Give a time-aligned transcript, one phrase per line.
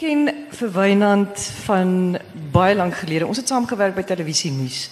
[0.00, 0.70] ken vir
[1.66, 2.18] van
[2.52, 3.26] baie lank gelede.
[3.28, 4.88] Ons het saamgewerk by televisie nuus.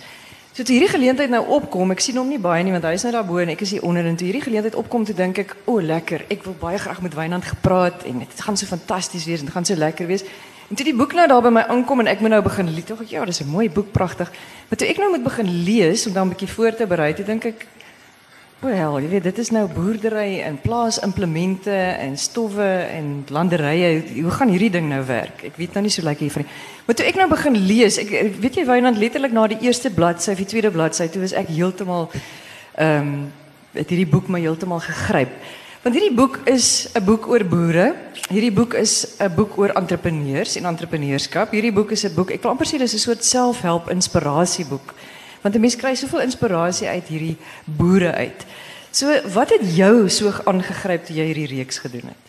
[0.52, 3.04] So toe hierdie geleentheid nou opkom, ek sien hom nie baie nie want hy is
[3.06, 5.38] nou daar bo en ek is hier onder en toe hierdie geleentheid opkom toe dink
[5.38, 6.26] ek, o, oh, lekker.
[6.34, 9.68] Ek wil baie graag met Wynand gepraat en dit gaan so fantasties wees en gaan
[9.68, 10.26] so lekker wees.
[10.68, 12.88] En toe die boek nou daar by my aankom en ek moet nou begin lees,
[12.90, 14.28] tog ek ja, dis 'n mooi boek, pragtig.
[14.68, 17.24] Maar toe ek nou moet begin lees om dan 'n bietjie voor te berei, toe
[17.24, 17.66] dink ek
[18.58, 23.90] Wel, jy weet, dit is nou boerdery en plaasimplemente en stowwe en landerye.
[24.16, 25.44] Hoe gaan hierdie ding nou werk?
[25.46, 26.46] Ek weet nou nie so lekker hiervan.
[26.88, 28.10] Maar toe ek nou begin lees, ek
[28.42, 31.52] weet jy Wynand letterlik na die eerste bladsy of die tweede bladsy, toe was ek
[31.54, 32.08] heeltemal
[32.74, 33.12] ehm um,
[33.78, 35.30] het hierdie boek my heeltemal gegryp.
[35.84, 37.94] Want hierdie boek is 'n boek oor boere.
[38.26, 41.52] Hierdie boek is 'n boek oor entrepreneurs en entrepreneurskap.
[41.54, 44.94] Hierdie boek is 'n boek, ek wil amper sê dis 'n soort selfhelp inspirasieboek.
[45.42, 48.46] Want 'n mens kry soveel inspirasie uit hierdie boere uit.
[48.90, 52.24] So, wat het jou so aangegryp toe jy hierdie reeks gedoen het?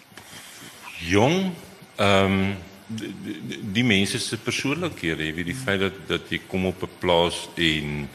[1.08, 1.52] Jong,
[1.96, 2.56] ehm um,
[2.90, 6.98] die, die, mense se persoonlikhede, jy weet die feit dat dat jy kom op 'n
[7.00, 8.10] plaas en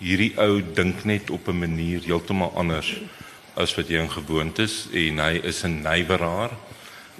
[0.00, 2.96] hierdie ou dink net op 'n manier heeltemal anders
[3.54, 6.50] as wat jy gewoond is en hy is 'n neighboraar.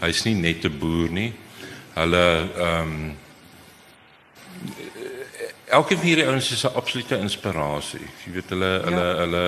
[0.01, 1.33] Hy's nie net 'n boer nie.
[1.95, 3.17] Hulle ehm um,
[5.75, 8.07] elke van hierdie ouens is 'n absolute inspirasie.
[8.25, 8.83] Jy weet hulle ja.
[8.89, 9.45] hulle hulle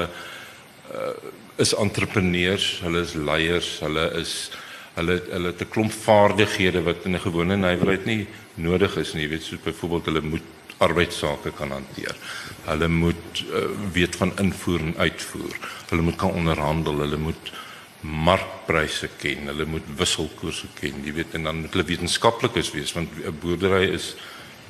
[0.94, 1.14] uh,
[1.56, 4.50] is entrepreneurs, hulle is leiers, hulle is
[4.96, 9.22] hulle hulle het 'n klomp vaardighede wat in 'n gewone nywerheid nie nodig is nie.
[9.22, 12.16] Jy weet soos byvoorbeeld hulle moet arbeidsake kan hanteer.
[12.64, 15.54] Hulle moet uh, weet van invoer en uitvoer.
[15.88, 17.52] Hulle moet kan onderhandel, hulle moet
[18.00, 21.00] markpryse ken, hulle moet wisselkoerse ken.
[21.04, 24.14] Jy weet en dan moet hulle wetenskaplikes wees want 'n boerdery is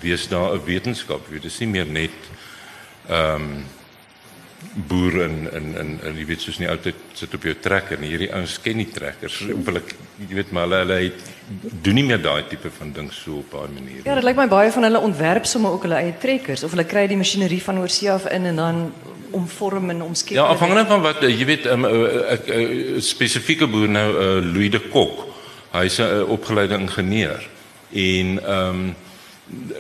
[0.01, 1.27] wees daar 'n wetenskap.
[1.27, 2.19] Jy weet dis nie meer net
[3.09, 3.65] ehm um,
[4.75, 8.11] boere en en en en jy weet soos nie altyd sit op jou trekker nie.
[8.13, 9.41] Hierdie ouens ken nie trekkers.
[9.43, 9.95] Ek
[10.29, 11.23] jy weet maar hulle hulle het,
[11.85, 14.03] doen nie meer daai tipe van ding so op 'n manier.
[14.05, 16.85] Ja, dit lyk my baie van hulle ontwerp sommer ook hulle eie trekkers of hulle
[16.85, 18.93] kry die masjinerie van oorsee af in en dan
[19.31, 20.37] omvorm en omskep.
[20.37, 24.71] Ja, afhangende van wat jy weet 'n um, uh, uh, spesifieke boer nou uh, Louis
[24.71, 25.27] de Kok.
[25.73, 27.49] Hy's 'n uh, opgeleide ingenieur
[27.93, 28.95] en ehm um,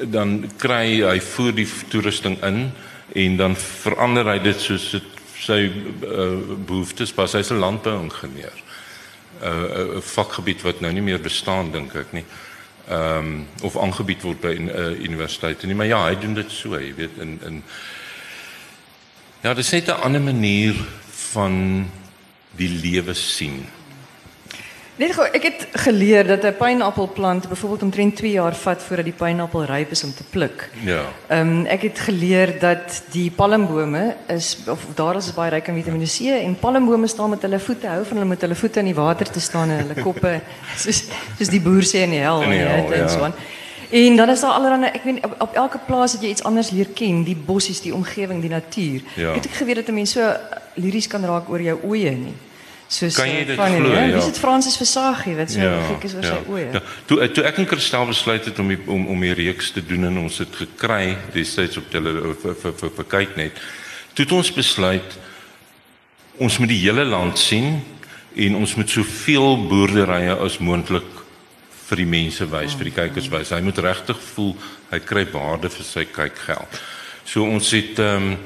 [0.03, 2.71] dan kry hy voer die toerusting in
[3.15, 5.13] en dan verander hy dit soos dit
[5.47, 7.33] sy uh, behoeftes pas.
[7.33, 8.63] Hy's 'n landbouingenieur.
[9.41, 12.25] 'n uh, 'n vakgebied wat nou nie meer bestaan dink ek nie.
[12.89, 16.51] Ehm um, of aangebied word by 'n uh, universiteit nie, maar ja, hy doen dit
[16.51, 17.63] so, jy weet in in
[19.43, 20.75] Ja, dit is net 'n ander manier
[21.33, 21.87] van
[22.57, 23.67] die lewe sien.
[24.97, 29.15] Net gou, ek het geleer dat 'n pynappelplant byvoorbeeld omtrent 2 jaar vat voordat die
[29.15, 30.71] pynappel ryp is om te pluk.
[30.85, 31.03] Ja.
[31.29, 35.75] Ehm um, ek het geleer dat die palmbome is of daar is baie ryk aan
[35.75, 38.85] Vitamiene C en palmbome staan met hulle voete hou van hulle met hulle voete in
[38.85, 40.41] die water te staan en hulle koppe
[40.77, 41.05] soos
[41.39, 43.35] soos die boer sê in die hel in die hel, en so aan.
[43.91, 46.89] En dan is daar allerlei ek weet op, elke plaas het jy iets anders leer
[46.95, 49.03] ken, die bossies, die omgewing, die natuur.
[49.15, 49.29] Ja.
[49.31, 50.33] Ek het ek geweet dat 'n mens so
[50.75, 52.35] liries kan raak oor jou oë nie.
[52.89, 53.91] Soos kan jy eh, dit van glo?
[53.91, 54.05] ja.
[54.07, 54.15] Ja.
[54.15, 56.67] Dis dit Fransis Versace wat so Ja, gek is oor ja, sy oë.
[56.77, 56.83] Ja.
[57.11, 60.07] Toe toe ek en Kristal besluit het om die, om om die reeks te doen
[60.11, 63.61] en ons het gekry destyds op tele vir vir vir, vir kyk net.
[64.15, 65.19] Toe het ons besluit
[66.39, 67.81] ons moet die hele land sien
[68.37, 71.09] en ons moet soveel boerderye as moontlik
[71.87, 73.55] vir die mense wys, vir die kykers wys.
[73.55, 74.53] Hy moet regtig voel
[74.91, 76.79] hy kry waarde vir sy kykgeld.
[77.27, 78.37] So ons het ehm um,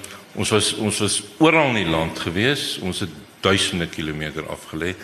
[0.41, 2.79] ons was ons was oral in die land gewees.
[2.87, 4.95] Ons het duisende kilometer afgelê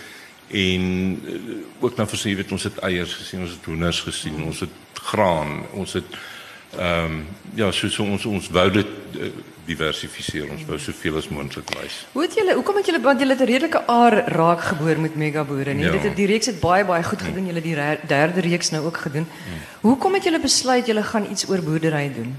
[0.47, 0.85] en
[1.25, 1.41] uh,
[1.81, 5.03] ook nou vir sê weet ons het eiers gesien, ons het hoenders gesien, ons het
[5.11, 6.19] graan, ons het
[6.77, 9.29] ehm um, ja, so, so ons ons wou dit uh,
[9.67, 12.01] diversifiseer, ons wou soveel as moontlik wys.
[12.13, 15.17] Hoe het julle hoekom het julle want julle het 'n redelike aar raak geboor met
[15.17, 15.85] megaboere nie.
[15.85, 15.93] Ja.
[15.93, 17.47] Dit het die reeks het baie baie goed gedoen.
[17.47, 17.77] Julle die
[18.07, 19.27] derde reeks nou ook gedoen.
[19.81, 22.37] Hoekom het julle besluit julle gaan iets oor boerdery doen?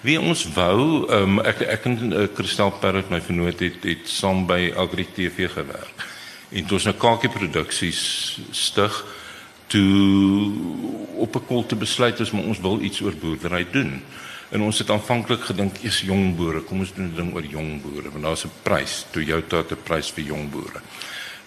[0.00, 4.46] Wie ons wou, um, ek ek en uh, Kristal Parrot my vernoot het het saam
[4.48, 6.06] by Agri TV gewerk.
[6.56, 8.00] En toe ons nou Kakie Produksies
[8.56, 8.96] stig
[9.68, 10.54] toe
[11.20, 14.00] op 'n kol te besluit is maar ons wil iets oor boerdery doen.
[14.50, 17.82] En ons het aanvanklik gedink eers jong boere, kom ons doen 'n ding oor jong
[17.82, 19.04] boere want daar's 'n prys.
[19.12, 20.80] Toyota het 'n prys vir jong boere.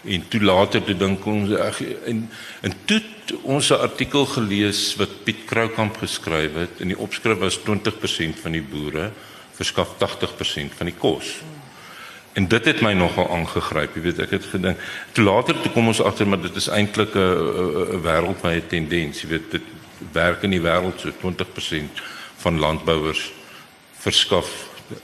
[0.04, 2.30] En toe later toe dink ons ag en
[2.62, 3.02] en toe
[3.42, 8.52] ons 'n artikel gelees wat Piet Kroukamp geskryf het en die opskrif was 20% van
[8.52, 9.12] die boere
[9.54, 11.40] verskaf 80% van die kos.
[12.34, 14.78] En dit het my nogal aangegryp, jy weet, ek het gedink.
[15.12, 19.28] Toe later toe kom ons agter maar dit is eintlik 'n 'n wêreldwye tendens, jy
[19.30, 19.62] weet, dit
[20.12, 22.02] werk in die wêreld so 20%
[22.38, 23.32] van landbouers
[24.00, 24.50] verskaf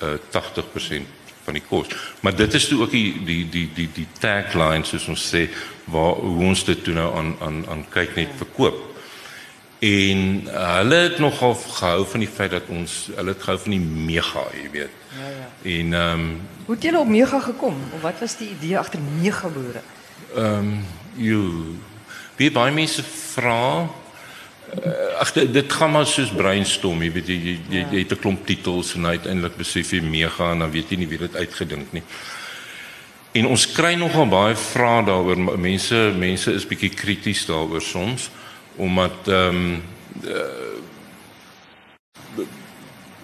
[0.02, 1.19] uh, 80%
[1.50, 1.90] van die kos.
[2.24, 5.48] Maar dit is toe ook die die die die die tagline soos ons sê
[5.90, 8.86] waar hoe ons dit toe nou aan aan aan kyk net verkoop.
[9.80, 13.72] En uh, hulle het nogal gehou van die feit dat ons hulle het gehou van
[13.78, 13.80] die
[14.10, 14.98] mega, jy weet.
[15.20, 15.48] Ja ja.
[15.76, 16.34] En ehm um,
[16.66, 17.78] Hoe het julle op Mega gekom?
[17.96, 19.82] Of wat was die idee agter Mega boere?
[20.36, 20.86] ehm um,
[21.18, 21.40] jy
[22.38, 23.88] wie baie mense vra uh,
[25.20, 28.46] ag dit, gaan maar soos brainstorm, jy weet jy jy, jy, jy het 'n klomp
[28.46, 32.04] titels en uiteindelik besef jy mega en dan weet jy nie wie dit uitgedink nie.
[33.32, 35.38] En ons kry nogal baie vrae daaroor.
[35.58, 38.30] Mense mense is bietjie krities daaroor soms
[38.76, 39.82] omdat ehm um,
[40.24, 40.78] uh,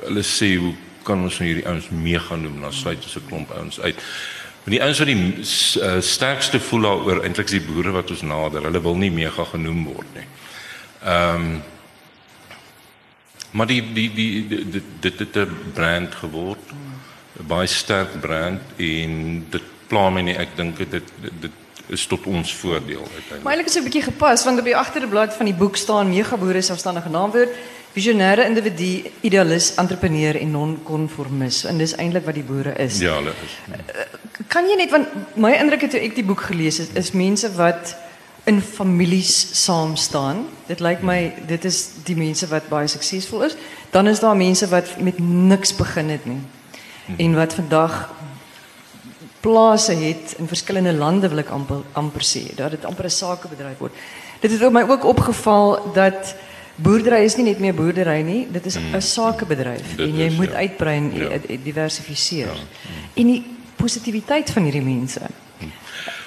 [0.06, 2.62] hulle sê hoe kan ons nou hierdie ouens mega noem?
[2.62, 3.96] Dan sluit ons 'n klomp ouens uit.
[4.64, 8.22] Maar die ouens wat die uh, sterkste voel daaroor eintlik is die boere wat ons
[8.22, 8.64] nader.
[8.64, 10.28] Hulle wil nie mega genoem word nie.
[11.06, 11.64] Ehm um,
[13.56, 16.66] maar die die die dit dit het 'n brand geword.
[17.40, 20.38] 'n Baie sterk brand en dit pla my nie.
[20.38, 21.52] Ek dink dit dit, dit
[21.88, 23.44] is tot ons voordeel uiteindelik.
[23.44, 26.10] Maar eintlik is dit 'n bietjie gepas want op die agterblad van die boek staan
[26.10, 27.50] Mega boere selfstandige naamwoord,
[27.94, 31.64] visionêre individu, idealis, entrepreneur en non-konformis.
[31.64, 33.00] En dis eintlik wat die boere is.
[33.00, 33.54] Ja, hulle is.
[34.48, 37.52] Kan jy net want my indruk het toe ek die boek gelees het is mense
[37.56, 37.96] wat
[38.46, 40.46] in families saam staan.
[40.68, 43.56] Dit lyk my dit is die mense wat baie suksesvol is.
[43.92, 46.42] Dan is daar mense wat met niks begin het nie.
[47.18, 48.14] En wat vandag
[49.40, 53.78] plase het in verskillende lande wil ek amper amper sê dat dit amper 'n sakebedryf
[53.78, 53.94] word.
[54.42, 56.36] Dit het op my ook opgeval dat
[56.76, 60.34] boerdery is nie net meer boerdery nie, dit is 'n sakebedryf Dit en jy is,
[60.36, 60.56] moet ja.
[60.56, 61.30] uitbrei en Ja.
[61.30, 61.58] ja.
[61.64, 62.50] diversifiseer.
[63.14, 63.44] En die
[63.76, 65.22] positiwiteit van hierdie mense.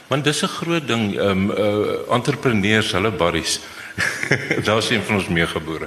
[0.08, 3.60] Want dis 'n groot ding, ehm um, uh, entrepreneurs, hulle barries.
[4.66, 5.86] Daar's een van ons meegebore.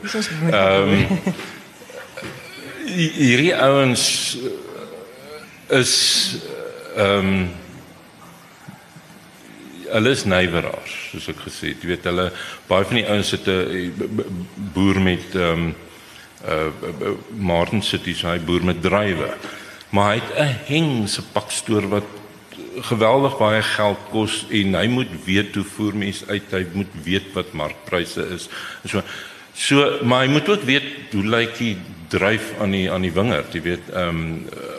[0.51, 1.07] Ehm
[2.85, 5.94] hi- hierdie ouens uh, is
[6.95, 7.50] ehm um,
[9.91, 11.81] hulle is nywerers, soos ek gesê het.
[11.83, 12.29] Jy weet hulle
[12.69, 14.29] baie van die ouens het 'n b-
[14.74, 15.75] boer met ehm um,
[16.47, 19.33] uh Martin City se hy boer met druiwe.
[19.89, 22.03] Maar hy het 'n hengse pakstoor wat
[22.91, 27.31] geweldig baie geld kos en hy moet weet hoe voer mense uit, hy moet weet
[27.35, 28.47] wat markpryse is.
[28.85, 29.03] So
[29.53, 31.75] so maar hy moet ook weet hoe lyk die
[32.12, 34.69] dryf aan die aan die wingerd, jy weet, ehm um,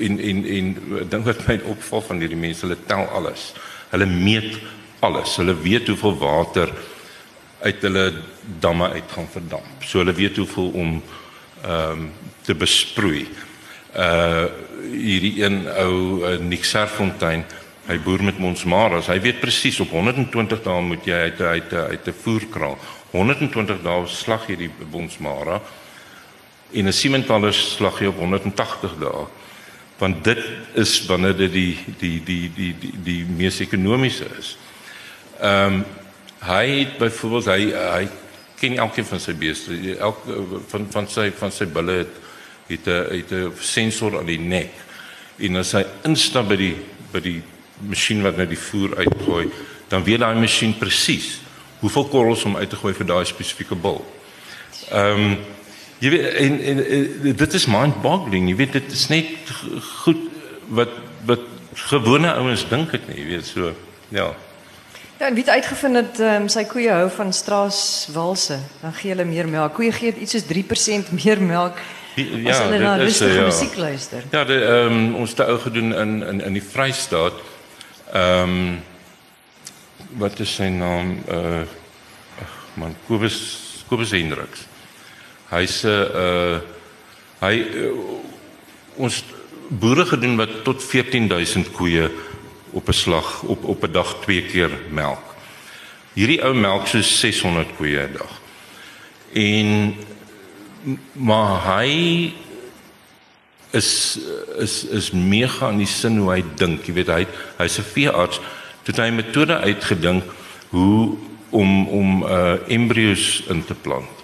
[0.00, 0.68] en en en
[1.02, 3.50] ek dink wat my opval van hierdie mense, hulle tel alles.
[3.90, 4.56] Hulle meet
[5.04, 5.34] alles.
[5.36, 6.72] Hulle weet hoeveel water
[7.60, 8.06] uit hulle
[8.64, 9.84] damme uit gaan verdamp.
[9.84, 10.96] So hulle weet hoeveel om
[11.60, 12.10] ehm um,
[12.42, 13.26] te besproei.
[13.94, 14.46] Uh
[14.90, 17.44] hierdie een ou uh, Nick Serfontein,
[17.86, 19.10] hy boer met Monsmaras.
[19.10, 22.78] Hy weet presies op 120 dae moet jy uit uit uit 'n voerkraal.
[23.12, 25.60] 120 dae slag jy die Monsmara
[26.72, 29.26] en 'n Siementaler slag jy op 180 dae
[29.98, 30.40] want dit
[30.74, 34.56] is wanneer dit die die die die die, die mees ekonomiese is.
[35.40, 35.84] Ehm um,
[36.40, 38.08] hy het byvoorbeeld hy hy
[38.60, 39.76] ken elkeen van sy beeste.
[39.98, 42.29] Elke van van sy van sy bulle het
[42.70, 44.72] het 'n het 'n sensor aan die nek.
[45.38, 46.76] En as hy instap by die
[47.12, 47.42] by die
[47.78, 49.50] masjien wat nou die voer uitgooi,
[49.88, 51.40] dan weet daai masjien presies
[51.80, 54.04] hoeveel korrels om uit te gooi vir daai spesifieke bul.
[54.90, 55.38] Ehm um,
[55.98, 58.48] jy weet en, en, en dit is mind-boggling.
[58.48, 59.26] Jy weet dit is net
[60.04, 60.22] goed
[60.68, 60.92] wat
[61.26, 61.40] wat
[61.90, 63.74] gewone ouens dink dit nie, jy weet so.
[64.08, 64.34] Ja.
[65.20, 68.56] Ja, en wie het uitgevind dat um, sy koeie hou van straaswalse?
[68.80, 69.74] Dan gee hulle meer melk.
[69.76, 71.76] Koeie gee iets soos 3% meer melk
[72.14, 73.44] Ja, as hulle na rustige ja.
[73.46, 74.24] musiek luister.
[74.30, 77.38] Ja, de, um, ons het ou gedoen in in in die Vrystaat.
[78.12, 78.80] Ehm um,
[80.18, 81.20] wat is sy naam?
[81.30, 81.62] Uh
[82.42, 83.38] ag man, Kobus
[83.88, 84.66] Kobus Hendriks.
[85.50, 85.88] Hy's 'n
[86.24, 86.58] uh
[87.40, 87.92] hy uh,
[88.96, 89.24] ons
[89.68, 92.10] boere gedoen wat tot 14000 koeie
[92.70, 95.24] op 'n slag op op 'n dag twee keer melk.
[96.12, 98.32] Hierdie ou melk so 600 koeie 'n dag.
[99.32, 99.94] En
[101.12, 102.32] maar hy
[103.70, 104.18] is
[104.58, 106.86] is is mega in die sin hoe hy dink.
[106.86, 107.26] Jy weet hy
[107.58, 108.40] hy's 'n veearts.
[108.82, 110.24] Toe hy 'n metode uitgedink
[110.70, 111.16] hoe
[111.50, 114.16] om om uh embrio's in te plant.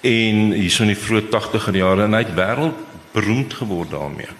[0.00, 4.32] En hierso in die vroeë 80er jare en hy het wêreldberoemd geword daarmee.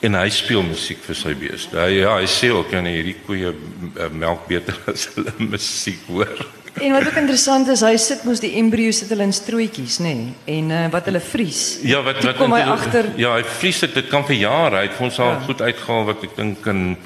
[0.00, 1.78] En hy speel musiek vir sy beeste.
[1.80, 6.44] Hy ja, hy sê ook kan hierdie koeie uh, melk beter as hulle musiek hoor.
[6.74, 10.14] En wat ook interessant is, hy sit mos die embrio's sit hulle in strooitjies, nê?
[10.14, 10.32] Nee?
[10.58, 11.60] En uh, wat hulle vries.
[11.86, 13.94] Ja, wat Toe wat kom hy agter Ja, hy vries dit.
[13.94, 14.80] Dit kan vir jare.
[14.80, 15.42] Hy het vir ons al Ja.
[15.46, 16.96] goed uitgehaal wat ek dink in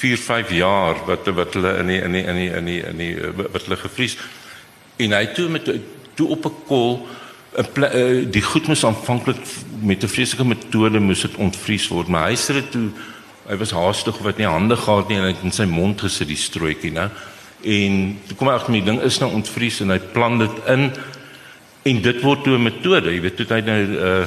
[0.00, 3.02] 4, 5 jaar wat wat hulle in die in die in die in die in
[3.02, 4.16] die eh, wat hulle gevries.
[4.96, 5.66] En hy toe met
[6.14, 7.06] toe op 'n kol
[7.56, 9.42] eh, die goed moes aanvanklik
[9.82, 12.88] met 'n vreeslike metode moes dit ontvries word, maar hy sê dit toe
[13.48, 16.00] hy was haastig of wat nie hande gehad nie en hy het in sy mond
[16.00, 17.10] gesit die strooitjie, né?
[17.62, 20.90] En toe kom hy agter my ding is nou ontvries en hy plan dit in
[21.82, 24.26] en dit word toe 'n metode, jy weet, toe hy nou uh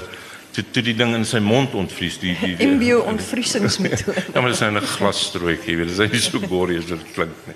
[0.54, 4.24] toe toe die ding in sy mond ontvries, die die, die Embio ontvriesingsmetode.
[4.34, 6.86] Ja, maar dit is nou 'n glasstrootjie, jy weet, dit is nie so gorie as
[6.86, 7.56] dit klink nie.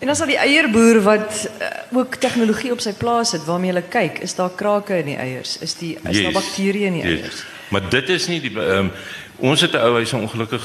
[0.00, 3.86] En dan sal die eierboer wat uh, ook tegnologie op sy plaas het waarmee hulle
[3.88, 5.56] kyk, is daar krake in die eiers?
[5.64, 7.44] Is die is daar bakterieë in die eiers?
[7.72, 8.90] Maar dit is nie die um,
[9.38, 10.64] ons het 'n ou hy's ongelukkig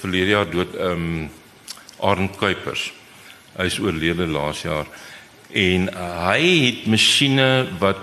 [0.00, 1.30] verlede jaar dood ehm um,
[2.02, 2.92] Arend Kuipers.
[3.56, 4.88] Hy is oorlede laas jaar
[5.56, 8.00] en hy het masjiene wat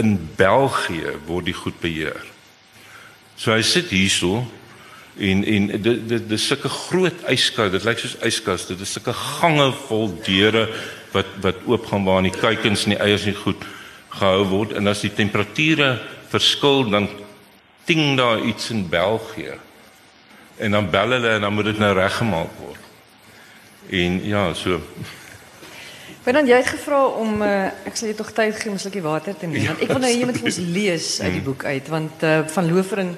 [0.00, 2.22] in België word die goed beheer.
[3.36, 4.42] So hy sit hierso
[5.16, 9.14] en en dit dit dis sulke groot yskas, dit lyk soos yskas, dit is sulke
[9.16, 10.66] gange vol deure
[11.14, 13.62] wat wat oopgaan waar die kuikens en die eiers nie goed
[14.16, 15.96] gehou word en as die temperature
[16.32, 17.08] verskil dan
[17.86, 19.54] ting daar iets in België.
[20.58, 22.85] En dan bel hulle en dan moet dit nou reggemaak word.
[23.90, 24.80] En ja, so
[26.34, 29.02] dan jy het gevra om uh, ek sal jy tog tyd gee om 'n slukkie
[29.02, 31.64] water te neem want ek wil nou jy moet vir ons lees uit die boek
[31.64, 33.12] uit want uh, van Lofer en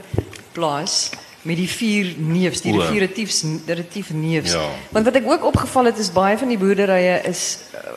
[0.52, 1.08] Plaas
[1.42, 4.52] met die vier neefs, die retiefs, retief neefs.
[4.52, 4.66] Ja.
[4.92, 7.94] Want wat ek ook opgeval het is baie van die boerderye is uh,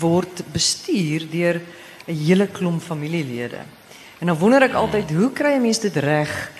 [0.00, 1.60] word bestuur deur
[2.08, 3.62] 'n hele klomp familielede.
[4.18, 6.50] En dan wonder ek altyd hoe kry 'n mens dit reg?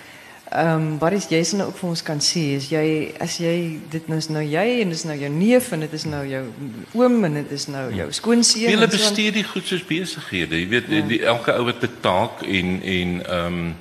[0.53, 2.87] Ehm um, wat is jy se nou ook vir ons kan sê is jy
[3.25, 6.05] as jy dit nou is nou jy en dis nou jou neef en dit is
[6.05, 6.41] nou jou
[6.99, 8.69] oom en dit is nou jou skoonseun.
[8.69, 10.59] Hulle bestuur die goed soos besighede.
[10.61, 10.93] Jy weet ja.
[10.93, 13.73] die, die elke ou het 'n taak en en ehm um,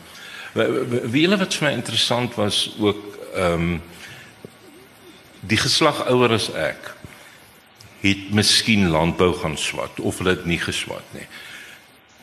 [1.12, 3.82] wie hulle wat vir my interessant was ook ehm um,
[5.40, 6.94] die geslag ouer as ek
[8.00, 11.28] het miskien landbou gaan swat of hulle het nie geswat nie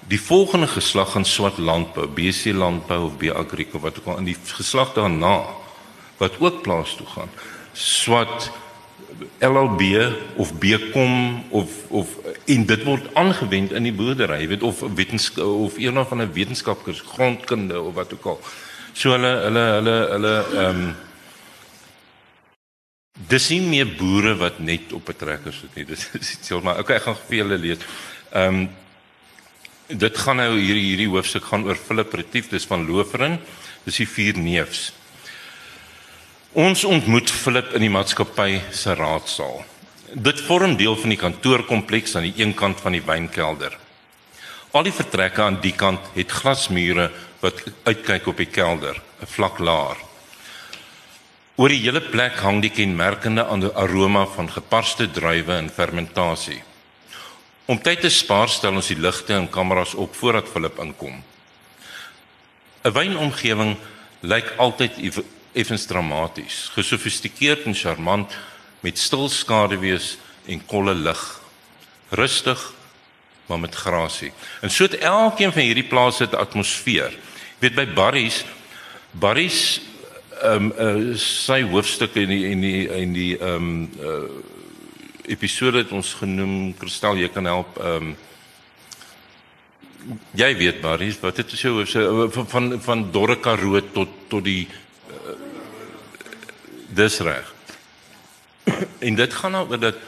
[0.09, 4.31] die volgende geslag gaan swat landbou, BC landbou of B agrico wat ook al in
[4.31, 5.43] die geslag daarna
[6.17, 7.29] wat ook plaas toe gaan.
[7.73, 8.49] Swat
[9.39, 9.81] LLB
[10.35, 15.77] of Bcom of of en dit word aangewend in die boerdery, weet of wetenskap of
[15.77, 18.39] een van 'n wetenskapkurs, grondkunde of wat ook al.
[18.93, 20.95] So hulle hulle hulle hulle ehm um,
[23.27, 25.85] Dis nie meer boere wat net op 'n trekker sit nie.
[25.85, 27.77] Dis is iets maar okay, ek gaan vir julle lees.
[28.31, 28.69] Ehm um,
[29.89, 33.39] dit gaan nou hierdie hierdie hoofstuk gaan oor Philip Retief dis van Loferin
[33.85, 34.91] dis die vier neefs.
[36.53, 39.63] Ons ontmoet Philip in die maatskappy se raadsaal.
[40.13, 43.77] Dit vorm deel van die kantoorkompleks aan die een kant van die wynkelder.
[44.73, 47.09] Al die vertrekke aan die kant het glasmure
[47.41, 49.97] wat uitkyk op die kelder 'n vlak laar
[51.59, 53.43] oor die hele plek hang die kenmerkende
[53.75, 56.61] aroma van geparste druiwe en fermentasie
[57.69, 61.19] Om tyd te spaar stel ons die ligte en kameras op voordat Philip inkom.
[62.81, 63.75] 'n Wynomgewing
[64.21, 64.97] lyk altyd
[65.53, 68.37] effens dramaties, gesofistikeerd en charmant
[68.81, 71.41] met stil skaduwees en kolle lig.
[72.09, 72.73] Rustig,
[73.45, 74.31] maar met grasie.
[74.61, 77.11] En so het elkeen van hierdie plase 'n atmosfeer.
[77.11, 78.45] Jy weet by Barry's
[79.11, 79.81] Barry's
[80.41, 84.48] ehm um, uh, sy hoofstukke in die in die in die ehm um, uh,
[85.29, 88.17] episode het ons genoem Kristal jy kan help ehm um,
[90.39, 94.43] jy weet Maries wat dit is jou so van van, van Dorre Karoo tot tot
[94.45, 94.63] die
[95.11, 95.35] uh,
[96.95, 97.51] dis reg.
[98.99, 99.99] En dit gaan nou oor dat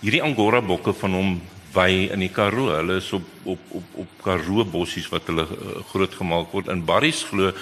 [0.00, 1.36] hierdie angora bokke van hom
[1.74, 2.72] by in die Karoo.
[2.74, 6.72] Hulle is op op op op Karoo bossies wat hulle uh, groot gemaak word.
[6.72, 7.52] In Barries glo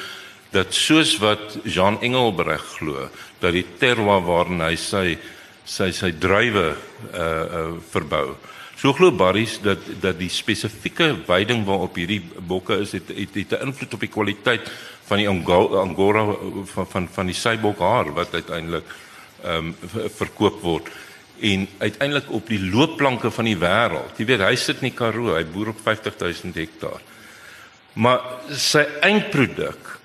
[0.53, 3.09] dat soos wat Jean Engelbreg glo
[3.41, 5.07] dat die terroir waarin hy sy
[5.65, 6.67] sy sy druiwe
[7.13, 8.37] uh uh verbou.
[8.77, 13.53] So glo Barries dat dat die spesifieke veiding waarop hierdie bokke is het het, het
[13.61, 14.71] 'n invloed op die kwaliteit
[15.07, 16.25] van die angora
[16.75, 18.85] van van van die seibokhaar wat uiteindelik
[19.45, 19.75] ehm um,
[20.19, 20.91] verkoop word
[21.41, 24.19] en uiteindelik op die loopplanke van die wêreld.
[24.19, 27.01] Jy weet hy sit in die Karoo, hy boer op 50000 hektaar.
[27.99, 28.21] Maar
[28.57, 29.99] sy eindproduk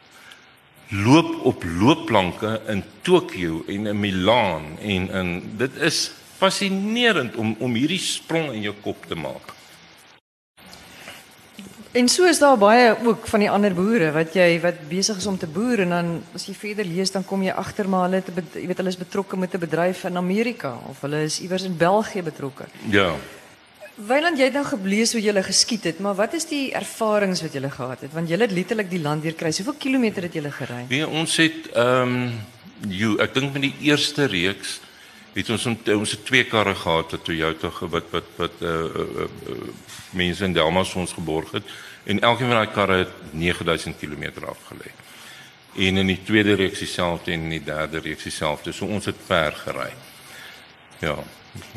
[0.90, 7.74] loop op loopplanke in Tokio en in Milaan en in dit is fascinerend om om
[7.74, 9.56] hierdie sprong in jou kop te maak.
[11.98, 15.26] En so is daar baie ook van die ander boere wat jy wat besig is
[15.26, 18.20] om te boer en dan as jy verder lees dan kom jy agter maar hulle
[18.22, 21.64] het jy weet hulle is betrokke met 'n bedryf in Amerika of hulle is iewers
[21.64, 22.66] in België betrokke.
[22.90, 23.16] Ja.
[23.98, 27.40] Weiland, jy het nou geblees hoe jy gele geskiet het, maar wat is die ervarings
[27.42, 28.12] wat jy gele gehad het?
[28.14, 29.50] Want jy het letterlik die land deur kry.
[29.50, 30.84] Hoeveel kilometer het jy gele gery?
[30.92, 32.36] Nee, ons het ehm um,
[32.94, 34.76] jy ek dink met die eerste reeks
[35.34, 39.58] het ons ons het twee karre gehad wat Toyota wat wat wat uh, uh, uh,
[40.14, 41.74] mense in Delmas ons geborg het
[42.06, 44.94] en elkeen van daai karre het 9000 km afgelê.
[45.74, 48.72] En in die tweede reeks dieselfde en in die derde reeks dieselfde.
[48.72, 49.90] So ons het ver gery.
[51.00, 51.18] Ja.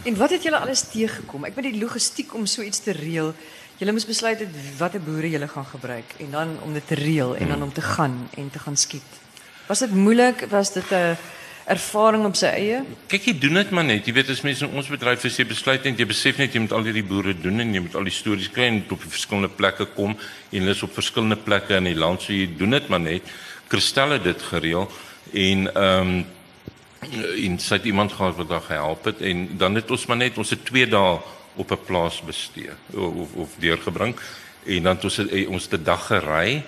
[0.03, 1.45] En wat het julle alles teëgekom?
[1.49, 3.35] Ek weet die logistiek om so iets te reël.
[3.81, 7.37] Julle moes besluit het watter boere julle gaan gebruik en dan om dit te reël
[7.37, 9.21] en dan om te gaan en te gaan skiet.
[9.69, 10.45] Was dit moeilik?
[10.51, 11.17] Was dit 'n
[11.65, 12.83] ervaring op sy eie?
[13.07, 14.07] Kyk, jy doen dit maar net.
[14.07, 16.61] Jy weet as mense in ons bedryf as jy besluit net jy besef net jy
[16.61, 19.49] moet al hierdie boere doen en jy moet al die stories kry en op verskillende
[19.49, 20.11] plekke kom
[20.51, 23.23] en hulle is op verskillende plekke in die land so jy doen dit maar net.
[23.69, 24.91] Kristel het dit gereël
[25.33, 26.27] en ehm um,
[27.01, 30.39] en sy het iemand gehad wat daar gehelp het en dan het ons maar net
[30.39, 31.19] ons het 2 dae
[31.57, 34.15] op 'n plaas bestee of of deurgebring
[34.67, 36.63] en dan het ons het, ons te dag gery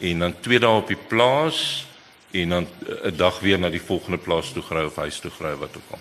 [0.00, 1.86] en dan 2 dae op die plaas
[2.30, 2.66] en dan
[3.04, 5.90] 'n dag weer na die volgende plaas toe gery of huis toe gery wat ook
[5.90, 6.00] al.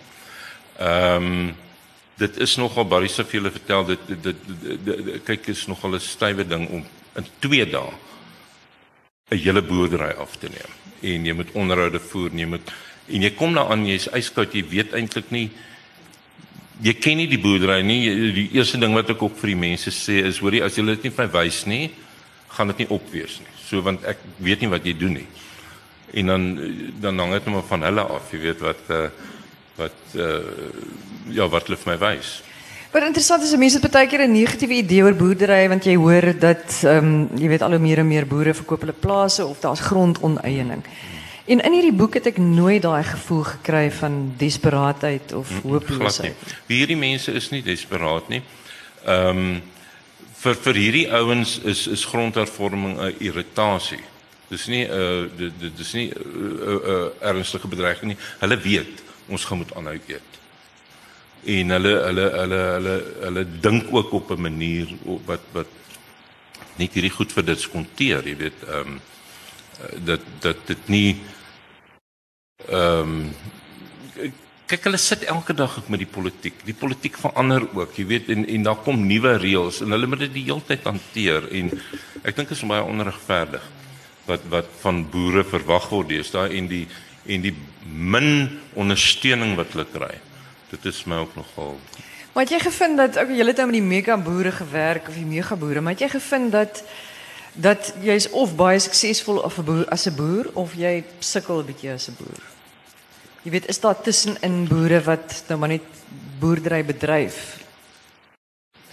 [0.77, 1.55] Ehm um,
[2.15, 5.67] dit is nogal baie se vele vertel dit dit, dit, dit, dit, dit kyk is
[5.67, 7.91] nogal 'n stywe ding om in 2 dae
[9.29, 10.71] 'n hele boerdery af te neem.
[11.01, 12.71] En jy moet onderhoude voer, jy moet
[13.09, 15.49] en jy kom daar aan jy's yskoud, jy weet eintlik nie
[16.83, 18.01] jy ken nie die boerdery nie.
[18.33, 21.03] Die eerste ding wat ek ook vir die mense sê is hoorie as jy dit
[21.03, 21.91] nie vir my wys nie,
[22.49, 23.53] gaan dit nie op wees nie.
[23.63, 25.27] So want ek weet nie wat jy doen nie
[26.13, 26.43] en dan
[26.99, 29.05] dan hang dit net van hulle af jy weet wat uh,
[29.77, 30.39] wat uh,
[31.33, 32.41] ja wat hulle vir my wys
[32.93, 36.27] Wat interessant is, mense het baie keer 'n negatiewe idee oor boerdery want jy hoor
[36.37, 39.59] dat ehm um, jy weet al hoe meer en meer boere verkoop hulle plase of
[39.59, 40.83] daar's grondoneiening.
[41.45, 46.39] En in hierdie boek het ek nooit daai gevoel gekry van desperaatheid of hooploosheid.
[46.69, 48.41] Hierdie mense is nie desperaat nie.
[49.03, 49.61] Ehm um,
[50.43, 54.01] vir vir hierdie ouens is is grondhervorming 'n irritasie.
[54.47, 58.19] Dis nie 'n uh, dit, dit is nie 'n uh, uh, uh, ernstige bedreiging nie.
[58.39, 60.31] Hulle weet ons gaan moet aanhou eet.
[61.43, 64.87] En hulle hulle hulle hulle hulle dink ook op 'n manier
[65.25, 65.67] wat wat
[66.75, 69.01] nie hierdie goed vir dit skonteer, jy weet, ehm um,
[70.05, 71.09] dat dat dit nie
[72.67, 73.33] ehm um,
[74.73, 76.61] kyk hulle sit elke dag met die politiek.
[76.65, 80.23] Die politiek verander ook, jy weet, en en daar kom nuwe reëls en hulle moet
[80.25, 81.71] dit die hele tyd hanteer en
[82.23, 83.65] ek dink dit is baie onregverdig
[84.25, 86.85] wat wat van boere verwag word deesdae en die
[87.27, 90.15] en die min ondersteuning wat hulle kry.
[90.71, 91.77] Dit is my ook nogal.
[92.33, 95.19] Maar het jy gevind dat ook julle het nou met die mega boere gewerk of
[95.19, 96.81] die mega boere, maar het jy gevind dat
[97.53, 101.59] dat jy is of baie suksesvol of 'n boer as 'n boer of jy sukkel
[101.59, 102.41] 'n bietjie as 'n boer?
[103.43, 105.83] Jy weet, is daar tussenin boere wat nou maar net
[106.39, 107.59] boerdery bedryf?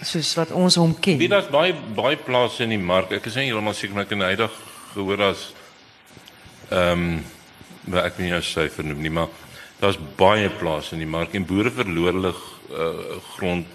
[0.01, 1.17] Soos wat ons hom ken.
[1.17, 3.11] Wie daar's baie baie plase in die mark.
[3.11, 4.51] Ek is nie heeltemal seker ek in hydig
[4.93, 5.53] gehoor as
[6.69, 7.23] ehm
[7.91, 9.27] um, ek weet nie hoe sy vernoem nie, maar
[9.79, 13.67] daar's baie plase in die mark en boere verloor hulle uh, grond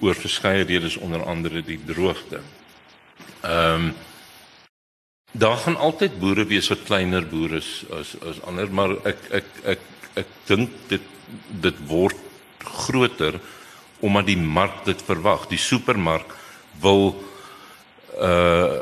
[0.00, 2.40] oor verskeie redes onder andere die droogte.
[3.42, 3.94] Ehm um,
[5.32, 9.48] daar gaan altyd boere wees wat kleiner boere is as as ander, maar ek ek
[9.64, 9.80] ek
[10.14, 11.06] ek dink dit
[11.62, 12.16] dit word
[12.64, 13.38] groter
[14.00, 15.46] omdat die mark dit verwag.
[15.48, 16.34] Die supermark
[16.80, 17.14] wil
[18.18, 18.80] uh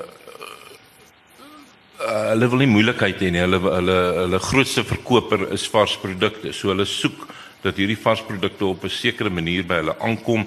[1.98, 3.42] uh, hulle wil nie moeilikheid hê nie.
[3.44, 6.52] Hulle hulle hulle grootste verkoper is vars produkte.
[6.52, 7.26] So hulle soek
[7.64, 10.46] dat hierdie vars produkte op 'n sekere manier by hulle aankom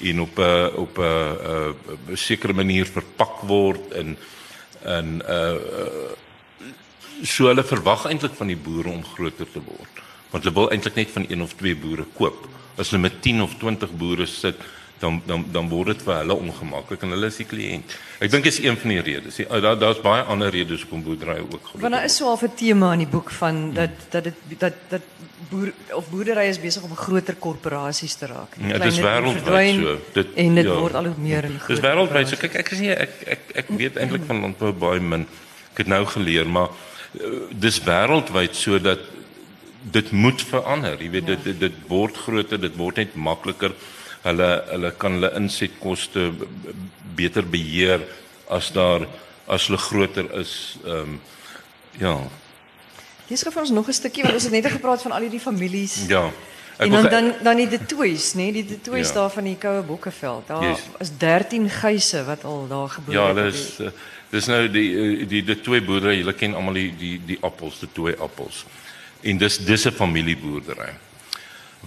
[0.00, 1.74] en op 'n op 'n
[2.12, 4.16] 'n sekere manier verpak word in
[4.84, 6.16] in 'n uh,
[7.22, 10.02] so hulle verwag eintlik van die boere om groter te word.
[10.30, 12.46] Want hulle wil eintlik net van een of twee boere koop.
[12.76, 14.56] As hulle met 10 of 20 boere sit,
[14.98, 17.94] dan dan dan word dit vir hulle ongemaklik en hulle is die kliënt.
[18.24, 19.38] Ek dink is een van die redes.
[19.48, 21.82] Daar daar's baie ander redes hoekom boerdery ook gebeur.
[21.84, 25.02] Want daar is so 'n tema in die boek van dat dat dit dat dat
[25.50, 28.56] boer of boerdery is besig om groter korporasies te raak.
[28.60, 29.98] Ja, dit is wêreldwyd so.
[30.12, 31.74] Dit en dit ja, word al hoe meer en groter.
[31.74, 32.36] Dis wêreldwyd so.
[32.36, 35.26] Kyk, ek is nie ek ek ek weet eintlik van landbou baie min.
[35.72, 38.98] Ek het nou geleer, maar uh, dis wêreldwyd so dat
[39.82, 40.98] dit moet verander.
[41.00, 41.36] Jy weet ja.
[41.36, 43.72] dit dit word groter, dit word net makliker
[44.30, 46.30] hulle hulle kan hulle insetkoste
[47.18, 48.04] beter beheer
[48.48, 49.06] as daar
[49.46, 50.52] as hulle groter is
[50.84, 51.20] ehm um,
[51.98, 52.14] ja.
[53.28, 56.04] Hier skryf ons nog 'n stukkie want ons het net gepraat van al hierdie families.
[56.08, 56.30] Ja.
[56.78, 59.14] En dan dan dan die de toys, nee, die de toys ja.
[59.14, 60.46] daar van die koue bokkeveld.
[60.46, 60.78] Daar yes.
[60.98, 63.36] is 13 geise wat al daar gebeur ja, het.
[63.36, 63.88] Ja, dis uh,
[64.30, 67.88] dis nou die die de twee boerdery, julle ken almal die die die appels, de
[67.92, 68.64] twee appels.
[69.20, 70.92] En dis dis 'n familieboerdery.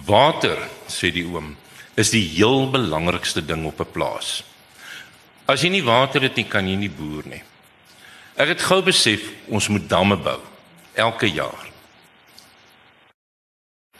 [0.04, 1.56] Water, sê die oom,
[1.94, 4.42] is die heel belangrikste ding op 'n plaas.
[5.46, 7.42] As jy nie water het nie, kan jy nie boer nie.
[8.36, 10.40] Ek het gou besef ons moet damme bou
[10.94, 11.68] elke jaar.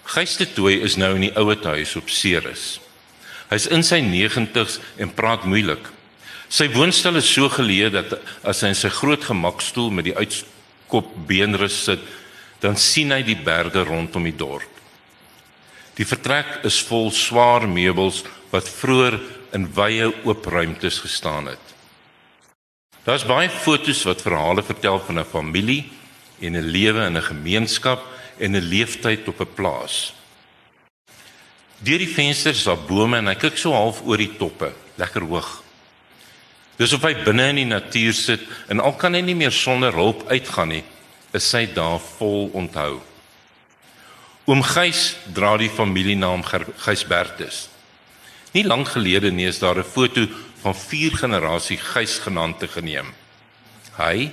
[0.04, 2.80] Geyste Tooi is nou in die ouete huis op Ceres.
[3.52, 5.90] Hy's in sy 90's en praat moeilik.
[6.52, 11.08] Sy woonstel is so geleë dat as hy in sy groot gemakstoel met die uitskop
[11.28, 12.00] beenrus sit,
[12.60, 14.71] dan sien hy die berge rondom die dorp.
[15.98, 19.18] Die vertrek is vol swaar meubels wat vroeër
[19.56, 21.66] in wye oop ruimtes gestaan het.
[23.04, 25.90] Daar's baie fotos wat verhale vertel van 'n familie
[26.40, 28.00] en 'n lewe in 'n gemeenskap
[28.38, 30.14] en 'n leeftyd op 'n plaas.
[31.78, 35.22] Deur die vensters is daar bome en hy kyk so half oor die toppe, lekker
[35.22, 35.62] hoog.
[36.76, 39.92] Dis of hy binne in die natuur sit en al kan hy nie meer sonder
[39.92, 40.84] hulp uitgaan nie,
[41.32, 43.00] is sy daar vol onthou.
[44.50, 46.42] Oom Gys dra die familienaam
[46.82, 47.68] Gysbertus.
[48.52, 50.26] Nie lank gelede nie is daar 'n foto
[50.62, 53.14] van vier generasie Gys genaamd geneem.
[53.96, 54.32] Hy,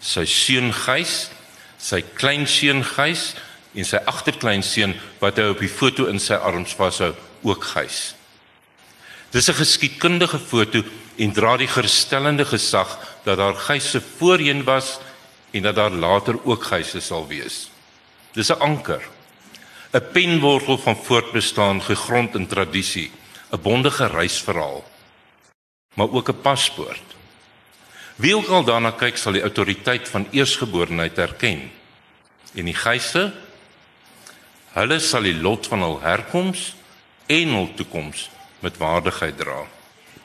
[0.00, 1.30] sy seun Gys,
[1.78, 3.34] sy kleinseun Gys
[3.74, 8.14] en sy agterkleinseun wat hy op die foto in sy arms vashou, ook Gys.
[9.32, 10.82] Dis 'n geskiedkundige foto
[11.18, 14.98] en dra die gerstellende gesag dat daar Gyse voorheen was
[15.52, 17.70] en dat daar later ook Gyse sal wees.
[18.32, 19.02] Dis 'n anker.
[19.92, 23.10] 'n Penwortel van voortbestaan gegrond in tradisie,
[23.50, 24.84] 'n bondige reisverhaal
[25.94, 27.02] maar ook 'n paspoort.
[28.16, 31.70] Wie ook al daarna kyk, sal die autoriteit van eersgeborenheid erken.
[32.54, 33.32] En die geeste,
[34.72, 36.74] hulle sal die lot van hul herkoms
[37.26, 39.66] en hul toekoms met waardigheid dra.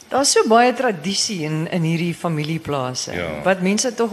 [0.07, 3.41] Daar's so baie tradisie in in hierdie familieplase Ja.
[3.43, 4.11] wat mense tog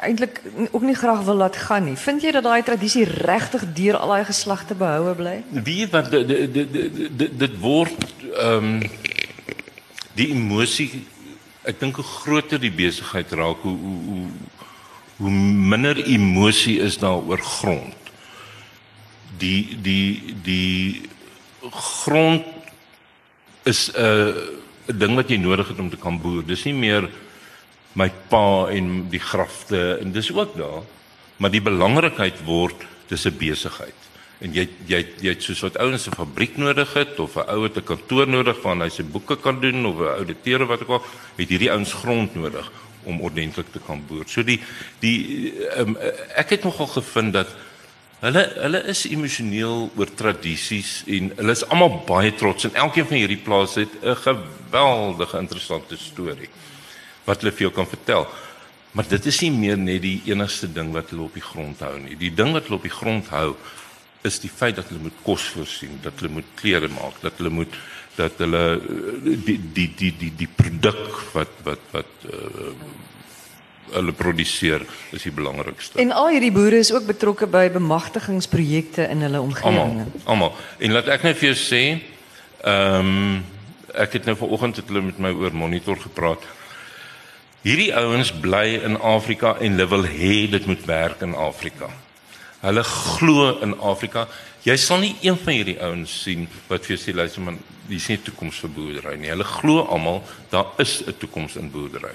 [0.00, 0.40] eintlik
[0.70, 1.96] ook nie graag wil laat gaan nie.
[1.96, 5.42] Vind jy dat daai tradisie regtig deur al daai geslagte behoue bly?
[5.50, 6.72] Wie wat dit dit
[7.18, 7.94] dit dit word
[8.36, 8.82] ehm um,
[10.14, 11.06] die emosie
[11.62, 14.26] ek dink hoe groter die besigheid raak hoe hoe hoe,
[15.16, 17.94] hoe minder emosie is daar oor grond.
[19.38, 21.02] Die die die
[21.70, 22.44] grond
[23.62, 26.42] is 'n uh, 'n ding wat jy nodig het om te kan boer.
[26.46, 27.08] Dis nie meer
[27.92, 30.82] my pa en die grafte en dis ook daar,
[31.36, 33.98] maar die belangrikheid word dis 'n besigheid.
[34.40, 37.62] En jy jy jy het soos wat ouens 'n fabriek nodig het of 'n ou
[37.64, 40.88] het 'n kantoor nodig waar hy sy boeke kan doen of 'n ouditeur wat ook
[40.88, 41.04] al,
[41.36, 42.70] het hierdie ouens grond nodig
[43.04, 44.24] om ordentlik te kan boer.
[44.26, 44.60] So die
[45.00, 45.96] die um,
[46.34, 47.48] ek het nogal gevind dat
[48.20, 53.16] Hulle hulle is emosioneel oor tradisies en hulle is almal baie trots en elkeen van
[53.16, 56.50] hierdie plase het 'n geweldige interessante storie
[57.24, 58.26] wat hulle vir jou kan vertel.
[58.92, 61.98] Maar dit is nie meer net die enigste ding wat hulle op die grond hou
[61.98, 62.16] nie.
[62.16, 63.56] Die ding wat hulle op die grond hou
[64.22, 67.50] is die feit dat hulle moet kos voorsien, dat hulle moet klere maak, dat hulle
[67.50, 67.72] moet
[68.16, 68.80] dat hulle
[69.46, 72.74] die die die die die produk wat wat wat uh,
[73.92, 75.98] hulle produseer is die belangrikste.
[75.98, 79.78] En al hierdie boere is ook betrokke by bemagtigingsprojekte in hulle omgewing.
[79.78, 80.52] Almal, almal.
[80.78, 81.82] En laat ek net vir jou sê,
[82.64, 83.40] ehm um,
[83.90, 86.44] ek het nou vanoggend het hulle met my oor monitor gepraat.
[87.66, 91.90] Hierdie ouens bly in Afrika en hulle wil hê dit moet werk in Afrika.
[92.60, 94.28] Hulle glo in Afrika.
[94.62, 98.08] Jy sal nie een van hierdie ouens sien wat vir jou sê luister man, dis
[98.12, 99.32] nie toekoms vir boerdery nie.
[99.32, 100.22] Hulle glo almal
[100.52, 102.14] daar is 'n toekoms in boerdery.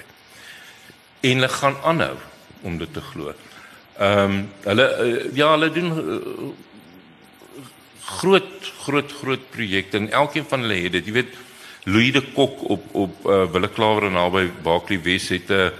[1.20, 2.16] En hulle gaan aanhou
[2.62, 3.34] om dit te glo.
[3.98, 6.50] Ehm um, hulle uh, ja, hulle doen uh,
[8.04, 11.06] groot groot groot projekte en elkeen van hulle het dit.
[11.06, 11.34] Jy weet
[11.86, 15.72] Louis de Kok op op uh, Willeklawer naby Baaklie Wes het 'n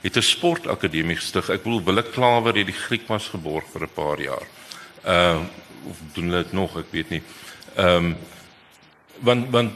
[0.00, 1.50] het 'n sportakademie gestig.
[1.50, 4.46] Ek bedoel Willeklawer het die Griekmas geborg vir 'n paar jaar.
[5.04, 7.22] Ehm uh, of doen hulle dit nog, ek weet nie.
[7.74, 8.16] Ehm um,
[9.20, 9.72] want want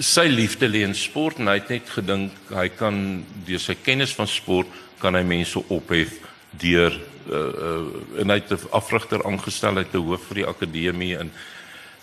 [0.00, 4.14] sy liefde lê in sport en hy het net gedink hy kan deur sy kennis
[4.16, 4.70] van sport
[5.02, 6.16] kan hy mense ophef
[6.60, 11.16] deur uh, uh, en hy het 'n afrigter aangestel uit die hoof vir die akademie
[11.18, 11.32] en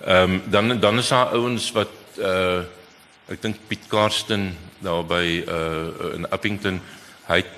[0.02, 2.64] ehm um, dan dan is daar ouens wat uh
[3.30, 6.82] ek dink Piet Karsten daar by uh in Uppington
[7.28, 7.54] hy het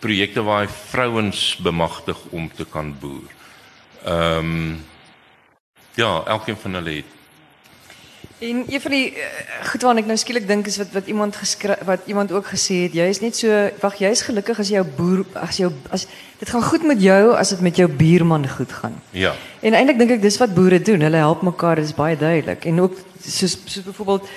[0.00, 3.30] projekte waar hy vrouens bemagtig om te kan boer.
[4.04, 4.84] Ehm um,
[5.96, 7.15] ja, elkeen van hulle het
[8.38, 9.24] En een van die uh,
[9.64, 12.82] goed waarna ek nou skielik dink is wat wat iemand geskryf wat iemand ook gesê
[12.84, 13.48] het, jy is net so
[13.80, 16.04] wag, jy is gelukkig as jou boer as jou as
[16.42, 18.98] dit gaan goed met jou as dit met jou buurman goed gaan.
[19.10, 19.32] ja.
[19.60, 21.00] En eintlik dink ek dis wat boere doen.
[21.00, 22.64] Hulle help mekaar, dit is baie duidelik.
[22.64, 24.28] En ook soos soos byvoorbeeld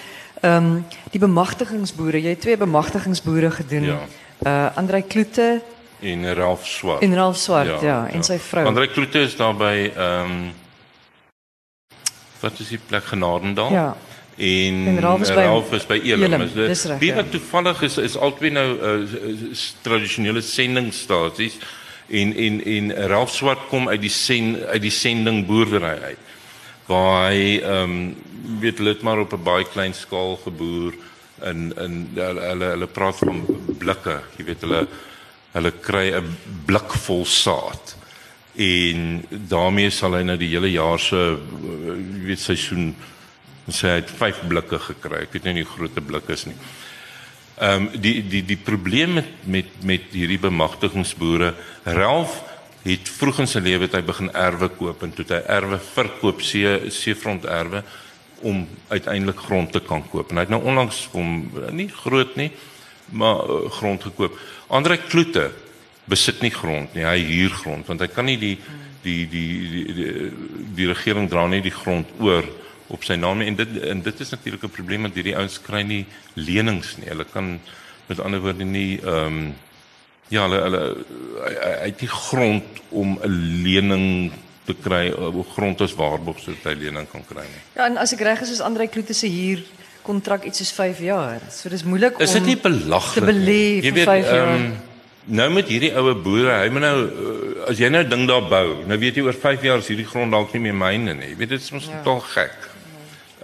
[0.41, 2.21] ehm um, die bemagtigingsboere.
[2.21, 3.83] Jy het twee bemagtigingsboere gedoen.
[3.83, 3.99] Ja.
[4.47, 5.61] Uh Andrei Kloete
[5.99, 7.01] en Ralph Swart.
[7.01, 8.65] en Ralph Swart, ja, en sy vrou.
[8.65, 10.51] Andre Kloete is daar by ehm um,
[12.39, 13.71] wat is die plek Genadendal?
[13.71, 13.97] Ja.
[14.37, 16.23] En, En Ralph is by- Ralph is by Elim.
[16.23, 17.15] Elim, Is dit- reg, Wie ja.
[17.15, 21.57] wat toevallig is is albei nou uh, tradisionele sendingstasies
[22.09, 26.17] en en en Ralph Swart kom uit die sen uit die sending boerdery uit.
[26.87, 28.15] Waar hy ehm um,
[28.59, 30.93] weet hulle het maar op 'n baie klein skaal geboer
[31.43, 33.43] in in hulle, hulle praat van
[33.77, 34.87] blikke, jy weet hulle
[35.51, 37.95] hulle kry 'n blik vol saad
[38.55, 42.93] en daarmee sal hy nou die hele jaar se jy weet seisoen
[43.69, 45.23] sê hy het 5 blikke gekry.
[45.23, 46.57] Ek weet nie hoe groot 'n blik is nie.
[47.59, 52.41] Ehm um, die die die probleem met met met hierdie bemagtigingsboere, Ralph
[52.83, 56.41] het vroeg in sy lewe het hy begin erwe koop en toe hy erwe verkoop
[56.41, 57.83] see seefront erwe
[58.41, 60.31] om uiteindelik grond te kan koop.
[60.31, 62.51] En hy het nou onlangs hom nie groot nie,
[63.11, 64.37] maar uh, grond gekoop.
[64.67, 65.51] Andre Kloete
[66.09, 67.05] besit nie grond nie.
[67.05, 68.55] Hy huur grond want hy kan nie die
[69.03, 70.09] die die die die,
[70.75, 72.47] die, regering dra nie die grond oor
[72.89, 75.83] op sy naam en dit en dit is natuurlik 'n probleem want hierdie ouens kry
[75.83, 77.09] nie lenings nie.
[77.09, 77.59] Hulle kan
[78.07, 79.55] met ander woorde nie ehm um,
[80.29, 80.81] ja, hulle hulle
[81.85, 84.31] uit die grond om 'n lening
[84.65, 87.61] te kry op grond as waarborg sodat hy lening kan kry nie.
[87.75, 89.63] Ja, en as ek reg is is Andre Kloete se huur
[90.01, 91.41] kontrak iets soos 5 jaar.
[91.53, 93.23] So dis moeilik om Is dit nie belaglik?
[93.23, 94.53] te belê vir 5 jaar?
[94.55, 94.88] Um,
[95.29, 98.81] nou met hierdie oue boere, hy moet nou uh, as jy nou ding daar bou,
[98.89, 101.31] nou weet jy oor 5 jaar is hierdie grond dalk nie meer myne nie.
[101.33, 102.01] Jy weet dit is mos ja.
[102.01, 102.69] totaal gek.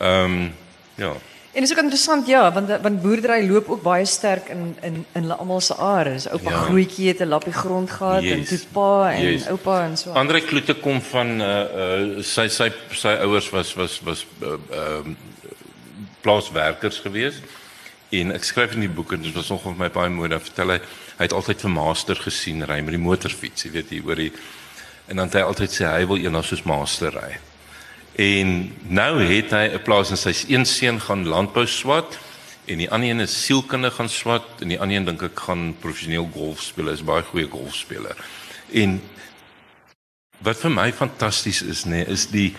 [0.01, 0.51] Ehm um,
[0.99, 1.13] ja.
[1.55, 4.95] En dit is ook interessant ja, want want boerdery loop ook baie sterk in in
[5.13, 6.17] in hulle almal se are.
[6.19, 6.63] So oupa ja.
[6.67, 8.33] grootjie het 'n lappie grond gehad yes.
[8.33, 9.47] en toe pa en yes.
[9.47, 10.11] oupa en so.
[10.11, 11.47] Andre Kloete kom van uh
[11.83, 15.15] uh sy sy sy ouers was was was ehm uh, uh,
[16.21, 17.41] plaaswerkers geweest.
[18.09, 20.41] En ek skryf in die boek en dit was nog vir my baie mooi dat
[20.41, 20.79] vertel hy
[21.17, 24.31] hy het altyd vir Master gesien ry met die motorfiets, jy weet hier oor die
[25.07, 27.35] en dan het hy altyd sê hy wil eendag soos Master ry.
[28.17, 32.17] En nou het hy 'n plaas en sy een seun gaan landbou swat
[32.65, 35.75] en die ander een is sielkunde gaan swat en die ander een dink ek gaan
[35.79, 36.87] professioneel golf speel.
[36.87, 38.17] Hy is baie goeie golfspeler.
[38.71, 39.01] En
[40.39, 42.55] wat vir my fantasties is nê, nee, is die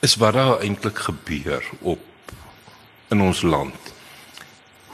[0.00, 2.00] is wat daar eintlik gebeur op
[3.10, 3.94] in ons land.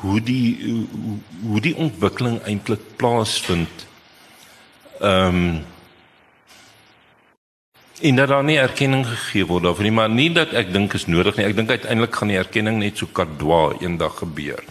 [0.05, 3.87] Hoe die hoe, hoe die ontwikkeling eintlik plaasvind.
[5.01, 5.63] Ehm um,
[8.05, 11.07] en dat daar nie erkenning gegee word daarvoor nie maar nie dat ek dink is
[11.07, 14.65] nodig nie ek dink uiteindelik gaan die erkenning net so kadwa eendag gebeur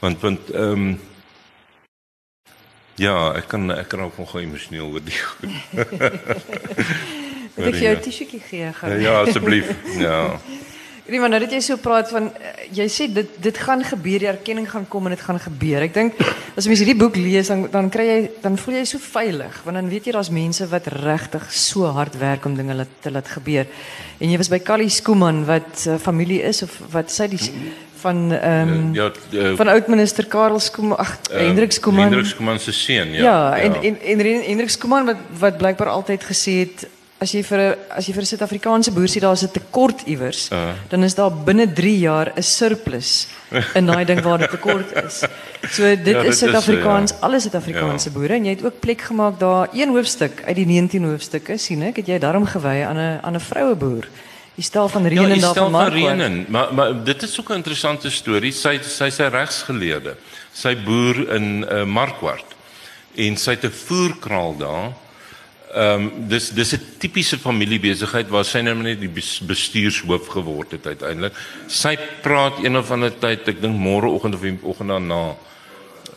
[0.00, 1.00] want want ehm um,
[3.02, 5.20] ja ek kan ek kan ook nog emosioneel oor die
[7.52, 9.00] Ek gee jou 'n tissue gee gaan.
[9.00, 9.68] Ja, asseblief.
[9.98, 10.40] Ja.
[11.02, 14.30] Rima, nou dat jy so praat van uh, jy sê dit dit gaan gebeur, die
[14.30, 15.82] erkenning gaan kom en dit gaan gebeur.
[15.88, 16.20] Ek dink
[16.54, 19.80] as jy hierdie boek lees dan dan kry jy dan voel jy so veilig want
[19.80, 23.66] dan weet jy daar's mense wat regtig so hard werk om dinge te laat gebeur.
[24.22, 27.42] En jy was by Callie Skooman wat uh, familie is of wat sê die
[28.02, 32.10] van ehm um, ja, uh, van oudminister Karel Skooman, ag uh, Hendrik Skooman.
[32.10, 33.22] Hendrik Skooman se seun, ja.
[33.22, 33.82] Ja, en ja.
[33.90, 36.86] en, en Hendrik Skooman wat wat blykbaar altyd gesê het
[37.22, 40.50] as jy vir 'n as jy vir 'n Suid-Afrikaanse boer sê daar's 'n tekort iewers,
[40.50, 40.74] uh.
[40.90, 43.28] dan is daar binne 3 jaar 'n surplus
[43.78, 45.22] in daai ding waar dit tekort is.
[45.70, 47.18] So dit ja, is Suid-Afrikaans, ja.
[47.20, 48.14] alle Suid-Afrikaanse ja.
[48.14, 51.82] boere en jy het ook plek gemaak daar een hoofstuk uit die 19 hoofstukke sien
[51.82, 54.08] ek, het jy daarom gewy aan 'n aan 'n vroue boer.
[54.54, 58.10] Die stel van Renen ja, daar van Renen, maar maar dit is ook 'n interessante
[58.10, 58.52] storie.
[58.52, 60.16] Sy sy sy regsgeleerde.
[60.52, 62.50] Sy boer in uh, Markwart
[63.14, 64.92] en sy het 'n voerkraal daar
[65.72, 69.08] Ehm um, dis dis 'n tipiese familiebesigheid waar sy nou net die
[69.48, 71.32] bestuurshoof geword het uiteindelik.
[71.66, 75.34] Sy praat een of ander tyd, ek dink môreoggend of die oggend daarna,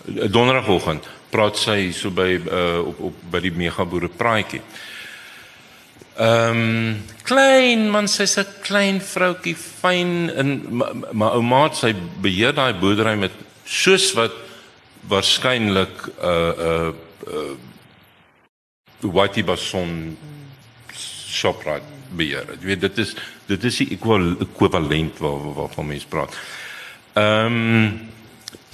[0.08, 4.62] eh, donderdagoggend, praat sy so by uh, op op by die megaboere praatjie.
[6.18, 12.52] Ehm um, klein man sy's 'n klein vroutjie, fyn en maar ou maat sy beheer
[12.52, 13.32] daai boerdery met
[13.64, 14.36] soos wat
[15.08, 16.92] waarskynlik 'n uh, 'n uh,
[17.28, 17.56] uh,
[19.12, 20.18] Whitey Bason
[21.30, 22.48] Shoprite beheer.
[22.60, 23.16] Jy weet dit is
[23.46, 26.36] dit is die ekwivalent waar waarvan mens praat.
[27.14, 28.12] Ehm um,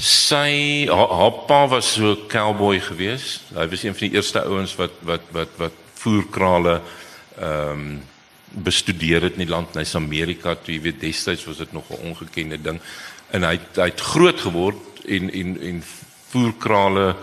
[0.02, 3.42] sy haar, pa was so 'n cowboy geweest.
[3.54, 6.82] Hy was een van die eerste ouens wat wat wat wat voerkrale
[7.38, 8.02] ehm um,
[8.52, 12.04] bestudeer het in die land in Amerika toe jy weet destyds was dit nog 'n
[12.10, 12.80] ongekende ding
[13.32, 15.84] en hy hy het groot geword en en en
[16.30, 17.16] voerkrale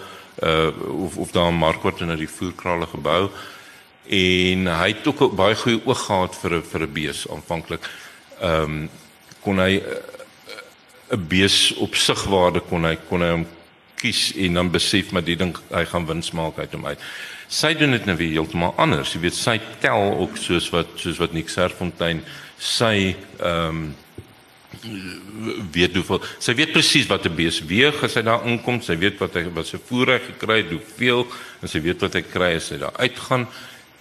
[0.42, 3.30] uh of of daar 'n markwart in die voerkrale gebou
[4.08, 7.90] en hy het ook baie goeie oog gehad vir 'n vir 'n bees aanvanklik.
[8.40, 8.90] Ehm um,
[9.40, 9.82] kon hy 'n
[11.12, 13.46] uh, bees op sigwaarde kon hy kon hy hom
[13.96, 16.98] kies en dan besef maar die ding hy gaan wins maak uit hom uit.
[17.48, 19.12] Sy doen dit nou weer heeltemal anders.
[19.12, 22.22] Jy weet sy tel ook soos wat soos wat Nick Serfontein
[22.58, 23.94] sy ehm um,
[25.72, 29.18] weet hoeveel sy weet presies wat 'n bees weeg as hy daar inkom sy weet
[29.18, 31.26] wat hy wat sy voerreg gekry het hoeveel
[31.62, 33.46] en sy weet wat hy kry as hy daar uitgaan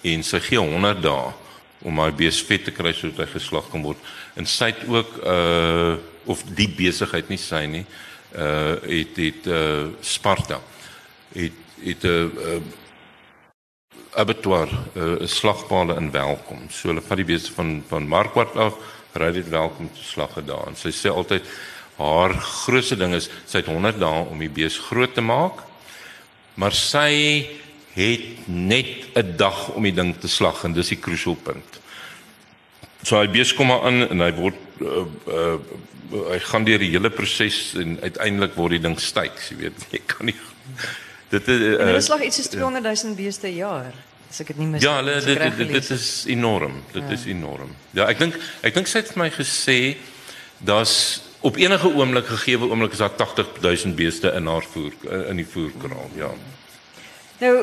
[0.03, 1.33] en sy gee 100 dae
[1.81, 3.97] om haar bees vet te kry sodat hy geslag kan word
[4.35, 7.85] en sy het ook uh of die besigheid nie sy nie
[8.35, 10.59] uh het het uh Sparta
[11.33, 12.61] het het 'n uh,
[14.17, 16.69] abattoir, 'n uh, slagpale in Welkom.
[16.69, 18.73] So hulle vat die beeste van van Markwart af,
[19.17, 20.67] ry dit Welkom te slagge daar.
[20.67, 21.45] En sy sê altyd
[21.97, 25.63] haar grootste ding is sy het 100 dae om die bees groot te maak.
[26.58, 27.47] Maar sy
[27.97, 31.80] het net 'n dag om die ding te slag en dis die kruisialpunt.
[33.03, 35.58] So hy bees kom maar aan en hy word uh, uh,
[36.32, 39.86] hy gaan deur die hele proses en uiteindelik word die ding styk, jy weet.
[39.95, 40.36] Jy kan nie
[41.30, 43.93] dit is uh, Hulle slag iets soos 200 000 beeste per jaar.
[44.29, 46.81] As ek dit nie mis Ja, hulle dit, dit, dit dit is enorm.
[46.93, 47.15] Dit ja.
[47.15, 47.71] is enorm.
[47.91, 49.79] Ja, ek dink ek dink sy het vir my gesê
[50.57, 54.93] daar's op enige oomblik gegee oomblik is daar 80 000 beeste in haar voer
[55.29, 56.31] in die voerkraal, ja.
[57.37, 57.53] Nou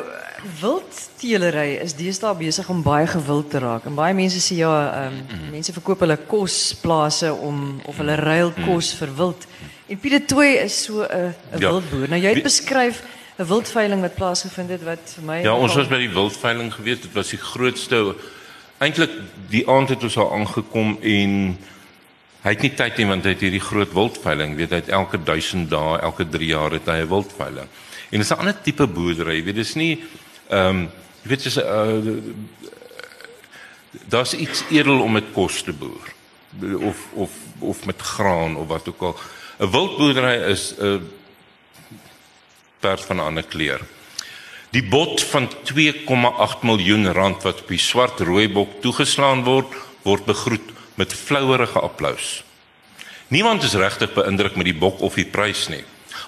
[0.61, 3.89] wildteelery is deesdae besig om baie gewild te raak.
[3.89, 4.71] En baie mense sê ja,
[5.09, 5.17] um,
[5.51, 9.49] mense verkoop hulle kosplase om of hulle ruil kos vir wild.
[9.91, 11.71] En Pieter Tooi is so 'n 'n ja.
[11.71, 12.09] wildboer.
[12.09, 13.03] Nou jy het beskryf
[13.39, 17.01] 'n wildveiling wat plaasgevind het wat vir my Ja, ons was by die wildveiling gewees.
[17.01, 18.15] Dit was die grootste
[18.79, 19.11] eintlik
[19.51, 21.59] die aand het ons al aangekom en
[22.45, 25.19] hy het nie tyd nie want hy het hierdie groot wildveiling, weet hy het elke
[25.19, 27.69] 1000 dae, elke 3 jaar het hy 'n wildveiling.
[28.11, 29.37] En dit is 'n ander tipe boerdery.
[29.37, 30.05] Jy weet dis nie
[30.49, 30.91] ehm um,
[31.23, 32.21] jy weet jy's uh,
[34.09, 36.13] daar's iets edel om met kos te boer
[36.81, 39.17] of of of met graan of wat ook al.
[39.59, 41.01] 'n Wildboerdery is 'n uh,
[42.85, 43.81] perd van 'n ander kleur.
[44.75, 49.71] Die bot van 2,8 miljoen rand wat op die swart rooibok toegeslaan word,
[50.03, 52.43] word begroet met flouerige applous.
[53.29, 55.85] Niemand is regtig beïndruk met die bok of die prys nie.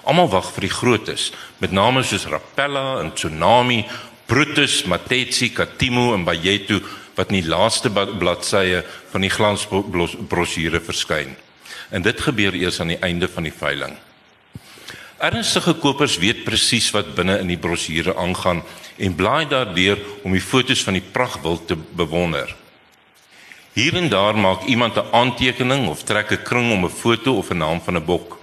[0.07, 3.85] Almal wag vir die grootes met name soos Rapella en Tsunami,
[4.25, 6.81] Brutus, Matetsi, Katimo en Bayetu
[7.15, 11.35] wat in die laaste bladsye van die glansbrosjure verskyn.
[11.91, 13.97] En dit gebeur eers aan die einde van die veiling.
[15.17, 18.59] Ernstige kopers weet presies wat binne in die brosjure aangaan
[19.01, 22.53] en blaai daardeur om die fotos van die pragtwild te bewonder.
[23.73, 27.49] Hier en daar maak iemand 'n aantekening of trek 'n kring om 'n foto of
[27.49, 28.39] 'n naam van 'n bok.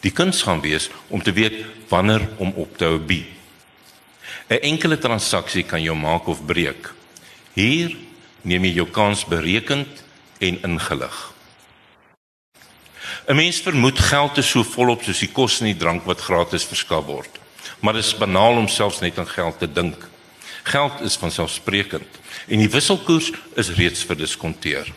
[0.00, 3.26] Die kuns gaan wees om te weet wanneer om op te hou bi.
[4.48, 6.94] 'n Enkele transaksie kan jou maak of breek.
[7.52, 7.96] Hier
[8.42, 10.04] neem jy jou kans berekend
[10.38, 11.31] en ingelig.
[13.26, 16.64] 'n Mens vermoed geld is so volop soos die kos en die drank wat gratis
[16.66, 17.38] verskaf word.
[17.80, 20.08] Maar dit is banaal om selfs net aan geld te dink.
[20.62, 24.90] Geld is vanselfsprekend en die wisselkoers is reeds verdiskonteer.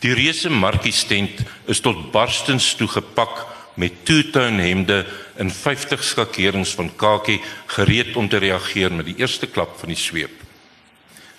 [0.00, 3.46] Die reuse markiestent is tot barstens toe gepak
[3.78, 5.04] met two-tone hemde
[5.38, 7.38] in 50 skakerings van kakie
[7.76, 10.34] gereed om te reageer met die eerste klap van die sweep.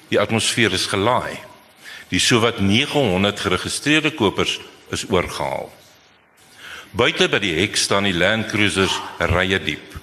[0.08, 1.36] Die atmosfeer is gelaai.
[2.10, 4.60] Die sowat 900 geregistreerde kopers
[4.91, 5.81] is oorgehaal.
[6.91, 8.91] Buite by die hek staan die Land Cruisers
[9.32, 9.93] rye diep.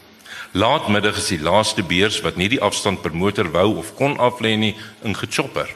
[0.56, 4.54] Laatmiddag is die laaste beurs wat nie die afstand per motor wou of kon aflê
[4.56, 4.70] nie
[5.04, 5.68] ingechopper.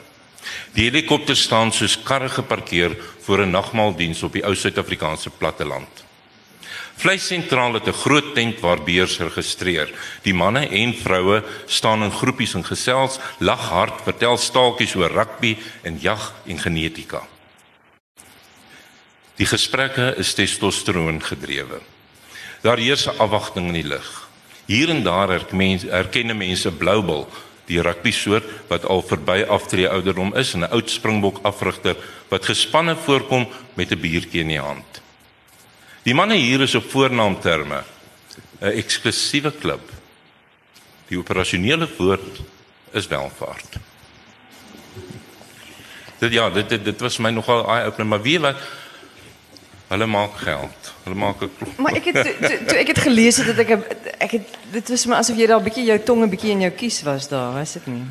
[0.73, 2.97] Die helikopter staan soos karre geparkeer
[3.27, 6.05] voor 'n nagmaaldiens op die ou Suid-Afrikaanse platteland.
[6.97, 9.93] Vleissentraal het 'n groot tent waar beers geregistreer.
[10.23, 15.59] Die manne en vroue staan in groepies en gesels, lag hard, vertel staaltjies oor rugby
[15.83, 17.32] en jag en genetika.
[19.37, 21.81] Die gesprekke is testosteron gedrewe.
[22.63, 24.29] Daar heers 'n afwagting in die lug.
[24.67, 27.29] Hier en daar erken mense Bloubil,
[27.67, 31.97] die rugby soort wat al verby aftree ouderdom is en 'n oud springbok afrigter
[32.29, 35.03] wat gespanne voorkom met 'n biertjie in die hand.
[36.03, 37.85] Die manne hier is op voornaamterme
[38.61, 39.91] 'n eksklusiewe klub.
[41.09, 42.41] Die operasionele woord
[42.93, 43.77] is welvaart.
[46.19, 48.57] Dit ja, dit dit, dit was my nogal eye opener, maar wie wat
[49.93, 50.95] hulle maak geld.
[51.05, 53.71] Hulle maak 'n Maar ek het toe, toe ek het gelees het dat ek
[54.19, 56.61] ek het dit was maar asof jy daar 'n bietjie jou tong 'n bietjie in
[56.61, 58.05] jou kies was daar, was dit nie?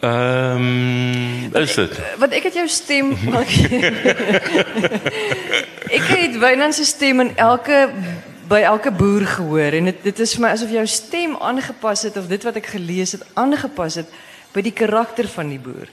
[0.00, 1.90] Ehm um, is dit?
[2.18, 3.16] Wat ek het jou stem
[5.98, 7.88] Ek het Wynand se stem in elke
[8.48, 12.16] by elke boer gehoor en dit dit is vir my asof jou stem aangepas het
[12.16, 14.08] of dit wat ek gelees het aangepas het
[14.54, 15.88] by die karakter van die boer.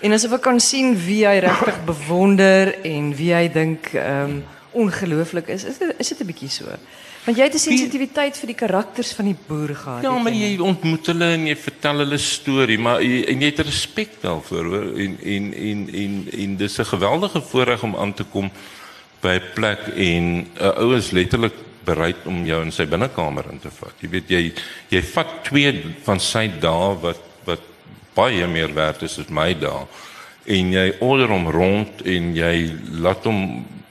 [0.00, 4.38] En asof ek kan sien wie hy regtig bewonder en wie hy dink ehm um,
[4.78, 5.64] ongelooflik is.
[5.64, 6.64] Is dit is dit 'n bietjie so?
[7.24, 10.02] Want jy het 'n sensitiwiteit vir die karakters van die boer gehad.
[10.02, 13.58] Ja, maar jy ontmoet hulle en jy vertel hulle storie, maar jy, en jy het
[13.58, 14.98] respek daarvoor, hoor.
[14.98, 18.50] En en en en en dis 'n geweldige voorreg om aan te kom
[19.20, 23.44] by 'n plek en 'n uh, ou is letterlik bereid om jou in sy binnekamer
[23.50, 23.94] in te vat.
[24.00, 24.52] Jy weet jy
[24.88, 27.27] jy vat twee van sy dae wat wat
[28.18, 29.86] baie meer werd is as my dae
[30.58, 32.54] en jy order hom rond en jy
[33.04, 33.42] laat hom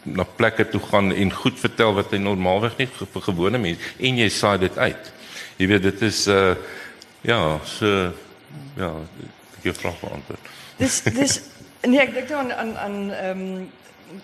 [0.04, 4.20] na plekke toe gaan en goed vertel wat hy normaalweg nie vir gewone mense en
[4.24, 5.14] jy saai dit uit.
[5.58, 6.56] Jy weet dit is uh
[7.28, 7.88] Ja, so
[8.78, 8.92] ja,
[9.58, 10.52] ek jou vraag beantwoord.
[10.78, 11.40] Dis dis
[11.84, 13.66] nee, ek dink nou aan aan aan ehm um,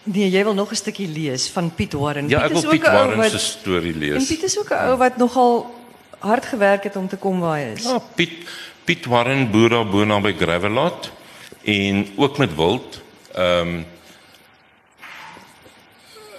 [0.07, 2.29] nee, jy wil nog 'n stukkie lees van Piet Warren.
[2.29, 4.27] Ja, Piet ek wil Piet Warren se storie En lees.
[4.27, 5.75] Piet is ook 'n ou wat nogal
[6.19, 7.83] hard gewerk het om te kom waar hy is.
[7.83, 8.47] Ja, Piet
[8.83, 11.11] Piet Warren boer daar bo naby Gravelot
[11.63, 13.01] en ook met wild.
[13.33, 13.85] Ehm um,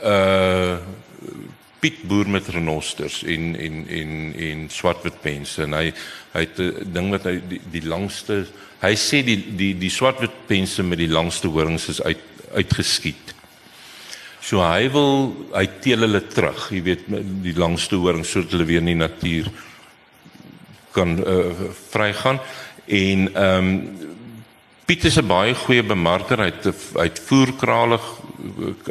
[0.05, 0.77] uh
[1.85, 5.93] Piet boer met renosters en en en en swartwitpense en hy
[6.33, 8.47] hy het 'n ding wat hy die, die langste
[8.81, 12.21] hy sê die die die swartwitpense met die langste horings is uit
[12.55, 13.35] uitgeskiet.
[14.41, 17.05] So hy wil hy teel hulle terug, jy weet
[17.43, 19.51] die langste horings sodat hulle weer in die natuur
[20.95, 21.53] kan uh,
[21.91, 22.41] vrygaan.
[22.87, 24.13] En ehm um,
[24.85, 26.39] Piet is 'n baie goeie bemarker.
[26.39, 26.65] Hy het
[26.95, 27.99] hy het voerkrale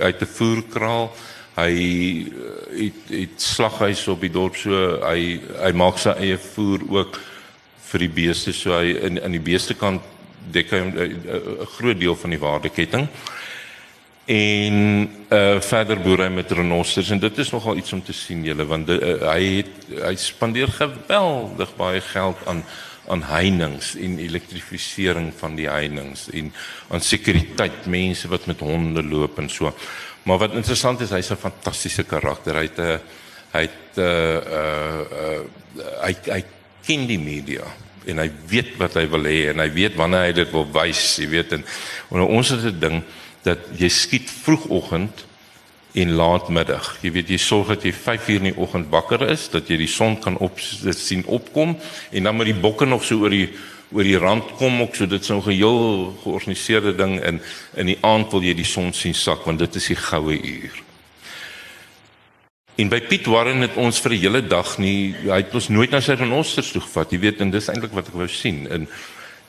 [0.02, 1.12] hy het 'n voerkraal.
[1.56, 6.82] Hy uh, het het slaghuis op die dorp so hy hy maak sy eie voer
[6.90, 7.20] ook
[7.92, 8.54] vir die beeste.
[8.54, 10.02] So hy in aan die beeste kant
[10.52, 13.08] dek hy 'n groot deel van die waardeketting
[14.26, 14.76] en
[15.30, 18.64] uh verder boer hy met renosters en dit is nogal iets om te sien julle
[18.66, 22.64] want uh, hy het hy spandeer geweldig baie geld aan
[23.12, 26.54] aan heininge en elektrifisering van die heininge en
[26.88, 29.74] aan sekuriteit mense wat met honde loop en so.
[30.24, 32.56] Maar wat interessant is hy's 'n fantastiese karakter.
[32.56, 33.00] Hy het 'n
[33.54, 35.42] hy het uh, uh, uh,
[36.02, 36.44] hy hy
[36.86, 37.64] ken die media
[38.06, 41.18] en hy weet wat hy wil hê en hy weet wanneer hy dit wil wys,
[41.20, 41.64] jy weet en,
[42.12, 43.04] en ons het 'n ding
[43.44, 45.26] dat jy skiet vroegoggend
[45.94, 46.98] en laatmiddag.
[47.06, 49.78] Jy weet jy sorg dat jy 5 uur in die oggend wakker is, dat jy
[49.84, 51.76] die son kan op sien opkom
[52.12, 53.50] en dan met die bokke nog so oor die
[53.94, 57.42] oor die rand kom ook so dit so 'n geheel georganiseerde ding en
[57.76, 60.82] in die aand wil jy die son sien sak want dit is die goue uur.
[62.76, 65.92] En by Piet Warren het ons vir 'n hele dag nie hy het ons nooit
[65.92, 67.12] na sy renosters toe gevat.
[67.12, 68.88] Jy weet en dis eintlik wat ek wou sien in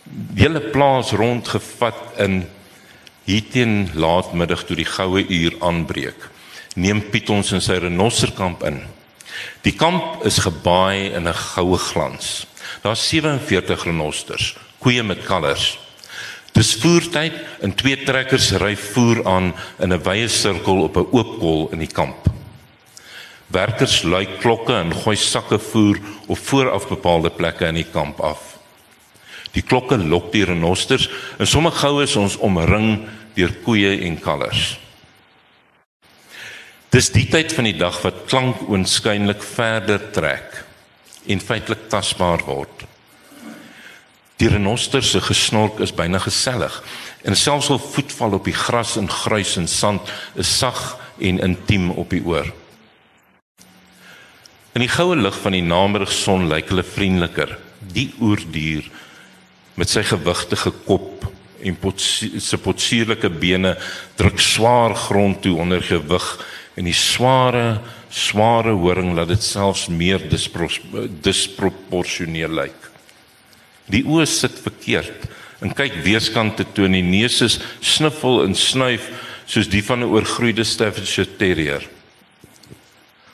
[0.04, 2.44] die hele plaas rondgevat in
[3.24, 6.30] hier teen laatmiddag toe die goue uur aanbreek.
[6.74, 8.82] Neem Piet ons in sy renosterkamp in.
[9.62, 12.46] Die kamp is gebaai in 'n goue glans.
[12.82, 15.78] Daar's 47 renosters, koeie met kalvers.
[16.52, 21.38] Dis voertyd en twee trekkers ry voer aan in 'n wye sirkel op 'n oop
[21.38, 22.30] kol in die kamp.
[23.46, 28.53] Werkers lui klokke en gooi sakke voer op vooraf bepaalde plekke in die kamp af.
[29.54, 33.04] Die klokke lok die renosters en sommer gou is ons omring
[33.36, 34.74] deur koeie en kalvers.
[36.94, 40.60] Dis die tyd van die dag wat klank oënskynlik verder trek
[41.30, 42.84] en feitelik tasbaar word.
[44.38, 46.74] Die renosters se gesnork is byna gesellig
[47.24, 50.82] en selfs al voetval op die gras en gruis en sand is sag
[51.18, 52.50] en intiem op die oor.
[54.74, 57.52] In die goue lig van die namidagson lyk hulle vriendeliker.
[57.94, 58.88] Die oerdier
[59.76, 61.26] met sy gewigtige kop
[61.64, 63.74] en potsie, sy potsierlike bene
[64.18, 66.26] druk swaar grond toe onder gewig
[66.76, 67.80] en die sware
[68.14, 70.68] sware horing laat dit selfs meer dispro,
[71.24, 72.90] disproporsioneel lyk.
[73.90, 75.26] Die oë sit verkeerd
[75.64, 79.08] en kyk weerskante toe en die neus is sniffel en snuif
[79.50, 81.82] soos die van 'n oorgroeide Staffordshire Terrier.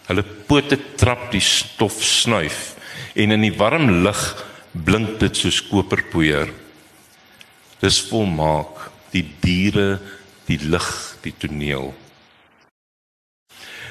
[0.09, 2.75] Hulle pote trap die stof snuif
[3.15, 4.21] en in die warm lig
[4.73, 6.51] blink dit soos koperpoeier.
[7.81, 9.99] Dis volmaak, die diere,
[10.47, 10.89] die lig,
[11.25, 11.91] die toneel.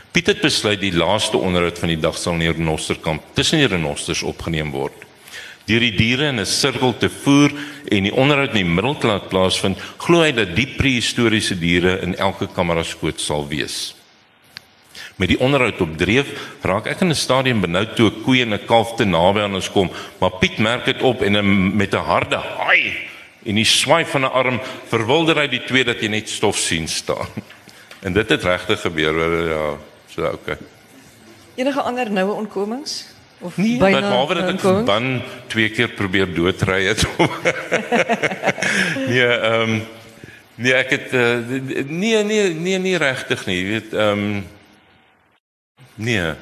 [0.09, 3.69] Piet het besluit die laaste onderhoud van die dag sal in die renosterkamp tussen die
[3.69, 5.05] renosters opgeneem word.
[5.69, 7.53] Deur die diere in 'n sirkel te voer
[7.91, 12.01] en die onderhoud in die middel te laat plaasvind, glo hy dat die prehistoriese diere
[12.01, 13.98] in elke kamera skoot sal wees.
[15.19, 16.27] Met die onderhoud op dreef,
[16.63, 19.53] raak ek in 'n stadium benoud toe 'n koe en 'n kalf te naby aan
[19.55, 22.93] ons kom, maar Piet merk dit op en 'n- met 'n harde haai
[23.45, 26.87] en die swaai van 'n arm verwilder hy die twee dat jy net stof sien
[26.87, 27.27] staan.
[28.01, 29.13] En dit het regtig gebeur,
[29.49, 30.57] ja, so okay.
[31.55, 33.05] Enige ander noue onkomings?
[33.39, 37.05] Of Nee, byna maar behalwe dat ek van twee keer probeer doodry het.
[39.07, 39.83] nee, ehm um,
[40.55, 41.37] nee, ek het uh,
[41.87, 44.47] nee nee nee nie regtig nie, jy weet ehm um,
[45.99, 46.33] nee.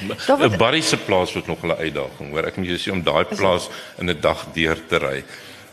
[0.00, 2.46] 'n Barry se plaas word nog 'n uitdaging, hoor.
[2.46, 3.68] Ek moet jou sê om daai plaas
[3.98, 5.24] in 'n dag deur te ry.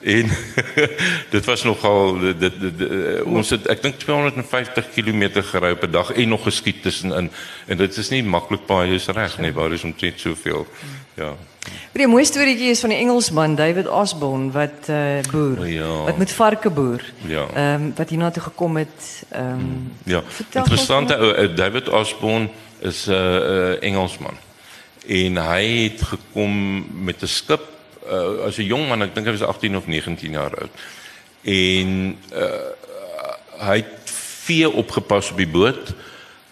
[0.05, 0.29] En
[1.35, 5.83] dit was nogal dit, dit, dit, dit ons het ek dink 250 km gery op
[5.83, 7.31] 'n dag en nog geskiet tussenin
[7.65, 10.67] en dit is nie maklik baie is reg nie, waar is omtrent soveel.
[11.15, 11.33] Ja.
[11.91, 15.59] Die mooie storieetjie is van die Engelsman David Osborne wat uh, boer.
[15.59, 16.03] O, ja.
[16.03, 17.01] Wat met varke boer.
[17.25, 17.47] Ja.
[17.53, 22.49] Ehm wat hiernatoe gekom het ehm Ja, Vertel interessante ou uh, David Osborne
[22.85, 24.37] is 'n uh, uh, Engelsman.
[25.07, 26.53] En hy het gekom
[27.03, 27.61] met 'n skip
[28.05, 30.73] uh, as 'n jong man, ek dink hy was 18 of 19 jaar oud.
[31.41, 32.71] En uh,
[33.59, 34.11] hy het
[34.45, 35.93] vee opgepas op die boot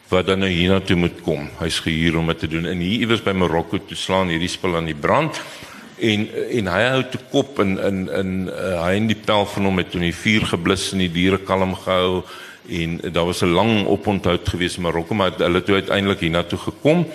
[0.08, 1.50] wat dan nou hiernatoe moet kom.
[1.60, 2.66] Hy's gehuur om dit te doen.
[2.66, 5.42] En hier iewers by Marokko toe slaan hierdie spul aan die brand
[5.98, 9.70] en en hy hou te kop in in in uh, hy en die pel van
[9.70, 12.24] hom het toe die vuur geblus en die diere kalm gehou
[12.70, 17.06] en daar was 'n lang oponthou gewees in Marokko maar hulle het uiteindelik hiernatoe gekom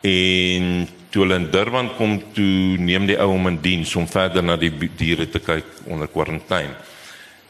[0.00, 4.42] en toe hulle in Durban kom toe neem die ou hom in diens om verder
[4.42, 6.74] na die diere te kyk onder kwarantyne.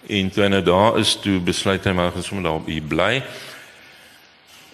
[0.07, 3.23] En toe nou daar is toe besluit hy maar gesom daar bly.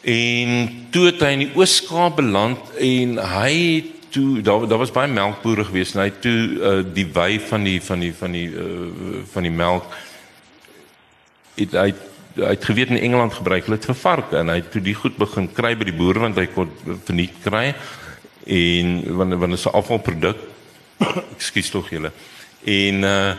[0.03, 0.51] En
[0.91, 3.57] toe het hy in die Oos-Kaap beland en hy
[4.11, 7.79] toe daar daar was baie melkbooie gewees en hy toe uh, die wy van die
[7.79, 9.87] van die van die uh, van die melk
[11.55, 11.93] het hy
[12.41, 14.97] hy het geweet in Engeland gebruik hulle dit vir varke en hy het toe die
[14.97, 16.73] goed begin kry by die boere want hy kon
[17.07, 17.71] verniet kry
[18.47, 20.41] en wanneer wanneer se afvalproduk
[21.37, 22.13] ekskuus tog julle.
[22.65, 23.33] En uh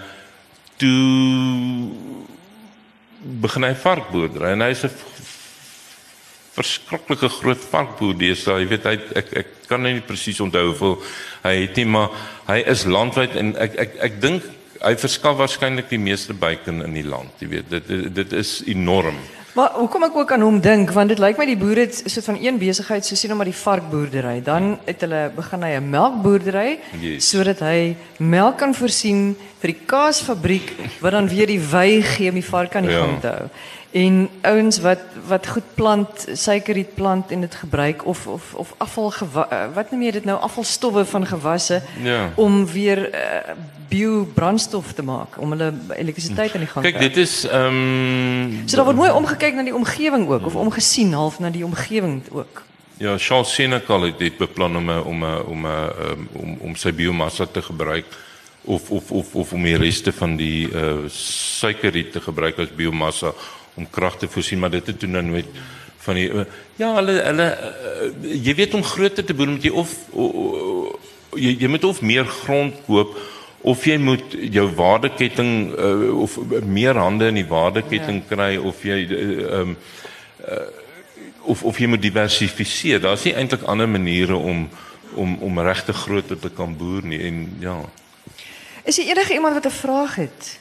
[0.82, 1.91] toe
[3.22, 4.93] begin hy varkboerdery en hy is 'n
[6.56, 8.64] verskriklike groot varkboer deesdae.
[8.64, 10.97] Jy weet hy ek ek kan nie presies onthou hoeveel
[11.43, 12.10] hy het nie maar
[12.49, 14.43] hy is landwyd en ek ek ek dink
[14.82, 18.62] hy verskaf waarskynlik die meeste bacon in die land jy weet dit dit, dit is
[18.72, 19.20] enorm
[19.52, 22.30] Maar hoekom ek ook aan hom dink want dit lyk my die boere het soort
[22.30, 25.90] van een besigheid so sien hom maar die varkboerdery dan het hulle begin hy 'n
[25.92, 27.30] melkboerdery yes.
[27.30, 30.72] sodat hy melk kan voorsien vir die kaasfabriek
[31.02, 33.04] wat dan weer die wy gee om die vark aan die ja.
[33.04, 33.50] gang te hou
[33.92, 39.14] en ouens wat wat goed plant suikerriet plant en dit gebruik of of of afval
[39.50, 40.39] eh, wat noem jy dit nou?
[40.39, 42.32] Afvalstowwe van gewasse ja.
[42.36, 43.56] om weer uh,
[43.89, 48.64] biobrandstof te maak om hulle elektrisiteit aan die gang te Kyk dit is ehm um,
[48.66, 52.22] So daar word mooi omgekyk na die omgewing ook of omgesien half na die omgewing
[52.32, 52.64] ook.
[52.98, 57.62] Ja Charles Senecal het dit beplan om om om om om om sy biomassa te
[57.62, 58.06] gebruik
[58.62, 63.34] of of of of om die reste van die uh, suikerriet te gebruik as biomassa
[63.76, 65.47] om krag te voorsien, maar dit het toe nou nooit
[66.01, 66.28] van die
[66.76, 68.09] ja, hulle hulle uh,
[68.47, 70.89] jy weet om groter te boer moet jy of uh,
[71.38, 73.13] jy, jy moet of meer grond koop
[73.61, 78.30] of jy moet jou waardeketting uh, of meer hande in die waardeketting ja.
[78.34, 79.76] kry of jy ehm uh, um,
[80.47, 80.69] uh,
[81.41, 83.01] of of jy moet diversifiseer.
[83.01, 84.67] Daar's nie eintlik ander maniere om
[85.15, 87.78] om om regte grootte te kan boer nie en ja.
[88.88, 90.59] Is jy enige iemand wat 'n vraag het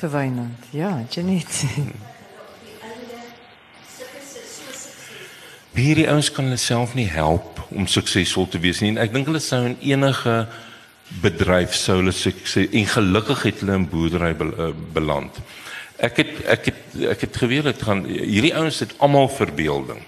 [0.00, 0.64] vir Wynand?
[0.70, 1.64] Ja, Janet.
[5.78, 8.94] hierdie ouens kan hulle self nie help om suksesvol te wees nie.
[8.94, 10.34] En ek dink hulle sou in enige
[11.22, 15.40] bedryf sou hulle sukses en gelukkig het hulle in boerdery be, uh, beland.
[15.98, 20.02] Ek het ek het ek het geweet dit gaan hierdie ouens het almal verbeelding.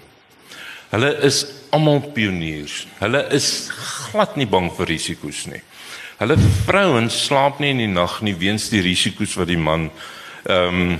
[0.91, 2.85] Hulle is almal pioniers.
[2.99, 5.61] Hulle is glad nie bang vir risiko's nie.
[6.21, 9.89] Hulle vrouens slaap nie in die nag nie weens die risiko's wat die man
[10.45, 10.95] ehm um,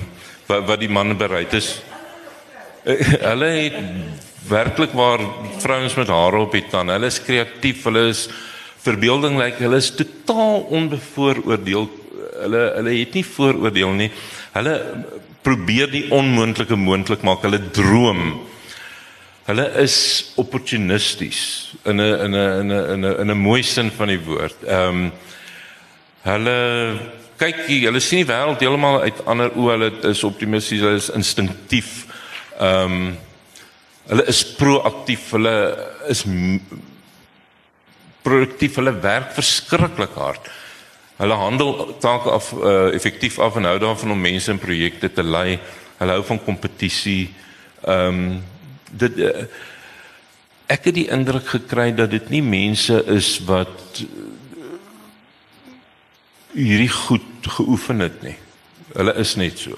[0.47, 1.75] wat, wat die man bereid is.
[2.83, 2.97] Uh,
[3.29, 5.23] hulle het werklik waar
[5.63, 6.95] vrouens met hare op die tande.
[6.97, 8.27] Hulle is kreatief, hulle is
[8.81, 11.89] verbeelding lyk, like, hulle is totaal onbevooroordeel.
[12.41, 14.11] Hulle hulle het nie vooroordeel nie.
[14.55, 14.75] Hulle
[15.45, 17.45] probeer die onmoontlike moontlik maak.
[17.45, 18.41] Hulle droom.
[19.47, 19.95] Hulle is
[20.41, 24.19] opportunisties in 'n in 'n in 'n in 'n in 'n mooi sin van die
[24.19, 24.55] woord.
[24.67, 25.11] Ehm um,
[26.21, 26.99] hulle
[27.37, 29.71] kyk hier, hulle sien die wêreld heeltemal uit ander oë.
[29.71, 32.05] Hulle is optimisties, hulle is instinktief.
[32.59, 33.17] Ehm um,
[34.09, 35.55] Hulle is proaktief, hulle
[36.09, 36.23] is
[38.25, 40.49] produktief, hulle werk verskriklik hard.
[41.21, 45.23] Hulle handel take af uh, effektief af en hou daarvan om mense in projekte te
[45.23, 45.59] lei.
[45.99, 47.29] Hulle hou van kompetisie.
[47.85, 48.41] Ehm um,
[48.91, 49.45] dit uh,
[50.71, 54.07] ek het die indruk gekry dat dit nie mense is wat uh,
[56.57, 58.35] hierdie goed geoefen het nie.
[58.95, 59.77] Hulle is net so.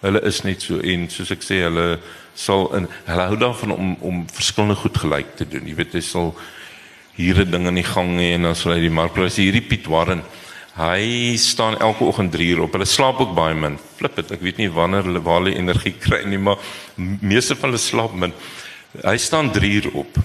[0.00, 1.98] Hulle is net so en soos ek sê hulle
[2.34, 5.66] sal in hulle hou daarvan om om verskillende goed gelyk te doen.
[5.66, 6.34] Jy weet hy sal
[7.16, 9.86] hier 'n ding in die gang hê en dan sal hy die markpryse hierdie Piet
[9.86, 10.22] Warren
[10.80, 12.72] hy staan elke oggend 3 uur op.
[12.72, 13.78] Hulle slaap ook baie min.
[13.96, 14.32] Flip dit.
[14.36, 16.60] Ek weet nie wanneer hulle waar hulle energie kry nie, maar
[16.96, 18.34] meeste van hulle slaap min.
[19.02, 20.20] Hy staan 3 uur op.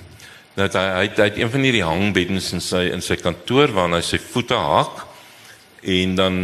[0.56, 3.74] Dat hy hy het, hy het een van hierdie hangbeddens in sy in sy kantoor
[3.76, 5.04] waar hy sy voete hak
[5.86, 6.38] en dan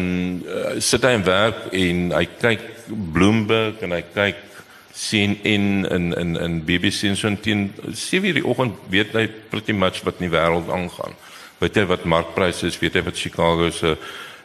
[0.44, 2.66] uh, sit hy en werk en hy kyk
[3.14, 4.40] Bloomberg en hy kyk
[4.94, 9.72] sien in in in in BBC en so teen 7:00 die oggend weet hy pretty
[9.72, 11.16] much wat in die wêreld aangaan.
[11.60, 13.96] Weet hy wat markpryse is, weet hy wat Chicago se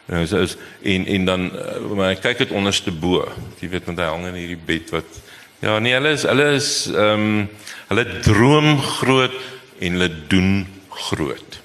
[0.07, 3.25] is, is en en dan eh, maar hy kyk dit onderste bo.
[3.59, 5.21] Jy weet want hy hang in hierdie bed wat
[5.59, 7.47] ja, nee, hulle is hulle is ehm um,
[7.87, 9.35] hulle droom groot
[9.79, 11.61] en hulle doen groot.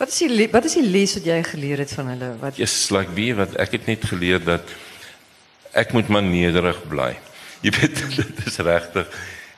[0.00, 2.30] Wat is die wat is die les wat jy geleer het van hulle?
[2.40, 4.72] Wat Yes, like wie wat ek het net geleer dat
[5.72, 7.12] ek moet maar nederig bly.
[7.64, 9.06] Jy weet dit is regtig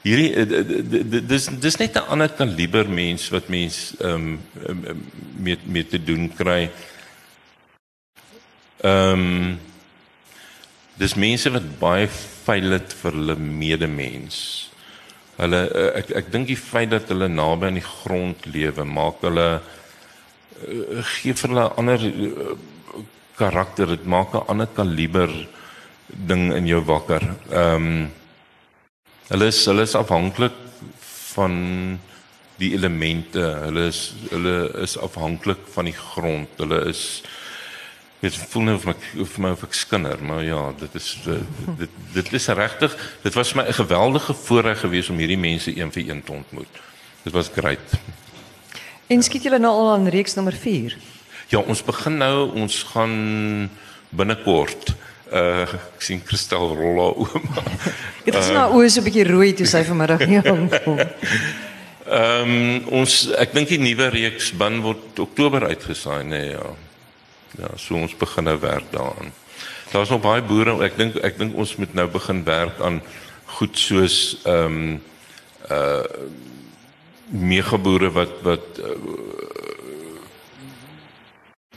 [0.03, 5.05] hierdie eh, dis dis net 'n ander kaliber mens wat mens ehm um,
[5.37, 6.71] met met te doen kry.
[8.83, 9.61] Ehm um,
[10.99, 12.09] dis mense wat baie
[12.45, 14.71] veil het vir hulle medemens.
[15.39, 19.23] Hulle eh, ek ek dink die feit dat hulle naby aan die grond lewe maak
[19.23, 22.01] hulle uh, gee vir hulle 'n ander
[23.39, 25.31] karakter, dit maak 'n ander kaliber
[26.13, 27.23] ding in jou wakker.
[27.51, 28.11] Ehm um,
[29.33, 30.57] hulle is hulle is afhanklik
[31.35, 31.55] van
[32.61, 33.41] die elemente.
[33.41, 36.49] Hulle is hulle is afhanklik van die grond.
[36.57, 37.23] Hulle is
[38.23, 41.57] Dit voel nou of my of my of ek skinder, maar ja, dit is dit
[41.81, 42.95] dit, dit is regtig.
[43.25, 46.75] Dit was my 'n geweldige voorreg geweest om hierdie mense een vir een te ontmoet.
[47.25, 47.99] Dit was great.
[49.07, 50.97] En skiet julle nou al aan reeks nommer 4?
[51.49, 53.71] Ja, ons begin nou, ons gaan
[54.09, 54.95] binnekort
[55.33, 55.66] uh
[55.97, 57.64] ek sien Kristel Rolla ouma.
[58.26, 61.01] Dit is nou oë so 'n bietjie rooi toe sy vanmiddag hier aankom.
[62.12, 66.72] Ehm um, ons ek dink die nuwe reeks bin word Oktober uitgesaai, nee ja.
[67.59, 69.33] Ja, so ons begin nou werk daaraan.
[69.93, 73.03] Daar's nog baie boere, ek dink ek dink ons moet nou begin werk aan
[73.59, 75.03] goed soos ehm um,
[75.70, 76.30] uh
[77.33, 78.97] megaboere wat wat uh,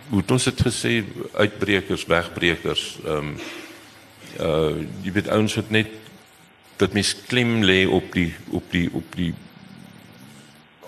[0.10, 1.04] hoe het ons dit gesê
[1.34, 3.38] uitbrekers, wegbrekers, ehm um,
[4.36, 5.92] uh jy weet ouens wat net
[6.78, 9.32] dat mens klem lê op die op die op die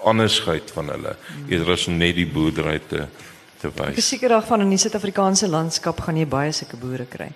[0.03, 1.15] andersheid van hulle
[1.47, 3.07] eerder as om net die boerdery te
[3.57, 4.09] te Ek is wys.
[4.11, 7.31] seker daarvan in die Suid-Afrikaanse landskap gaan jy baie sulke boere kry.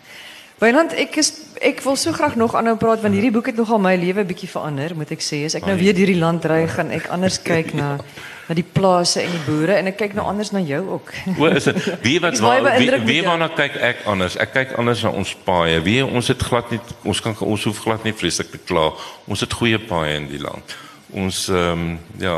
[0.62, 1.32] Weiland, ek is
[1.62, 4.50] ek wil so graag nog aanhou praat want hierdie boek het nogal my lewe bietjie
[4.50, 5.40] verander, moet ek sê.
[5.48, 7.96] As ek nou weer hierdie land ry, gaan ek anders kyk na
[8.46, 11.10] na die plase en die boere en ek kyk nou anders na jou ook.
[11.34, 14.38] O, is dit wie wat waar, wie, wie waarna kyk ek anders?
[14.44, 15.82] Ek kyk anders na ons paaie.
[15.86, 18.92] Wie ons het glad nie ons kan ons hoef glad nie vreeslik te kla.
[19.26, 20.78] Ons het goeie paaie in die land.
[21.10, 22.38] Ons ehm um, ja,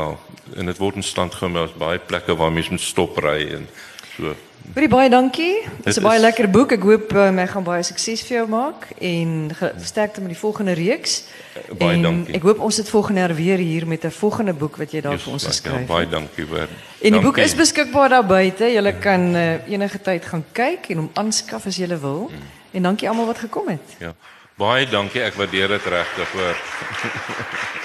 [0.56, 3.68] en dit word in stand gehou met baie plekke waar mense moet stop ry en
[4.16, 4.34] so.
[4.74, 5.60] Baie baie dankie.
[5.84, 6.72] Dit is 'n baie lekker boek.
[6.72, 9.50] Ek hoop um, ek gaan baie sukses vir jou maak en
[9.82, 11.24] sterkte met die volgende reeks.
[11.78, 12.34] baie en dankie.
[12.34, 15.18] Ek hoop ons sit volgende jaar weer hier met 'n volgende boek wat jy daar
[15.18, 16.10] vir ons Ja, geskryf baie het.
[16.10, 16.68] dankie hoor.
[17.02, 17.44] En die boek Dankie.
[17.44, 18.64] is beskikbaar daar buite.
[18.64, 22.30] Jy kan uh, enige tyd gaan kyk en hom aanskaf as jy wil.
[22.72, 23.96] En dankie almal wat gekom het.
[23.98, 24.14] Ja.
[24.56, 25.20] Baie dankie.
[25.22, 26.56] Ek waardeer dit regtig hoor.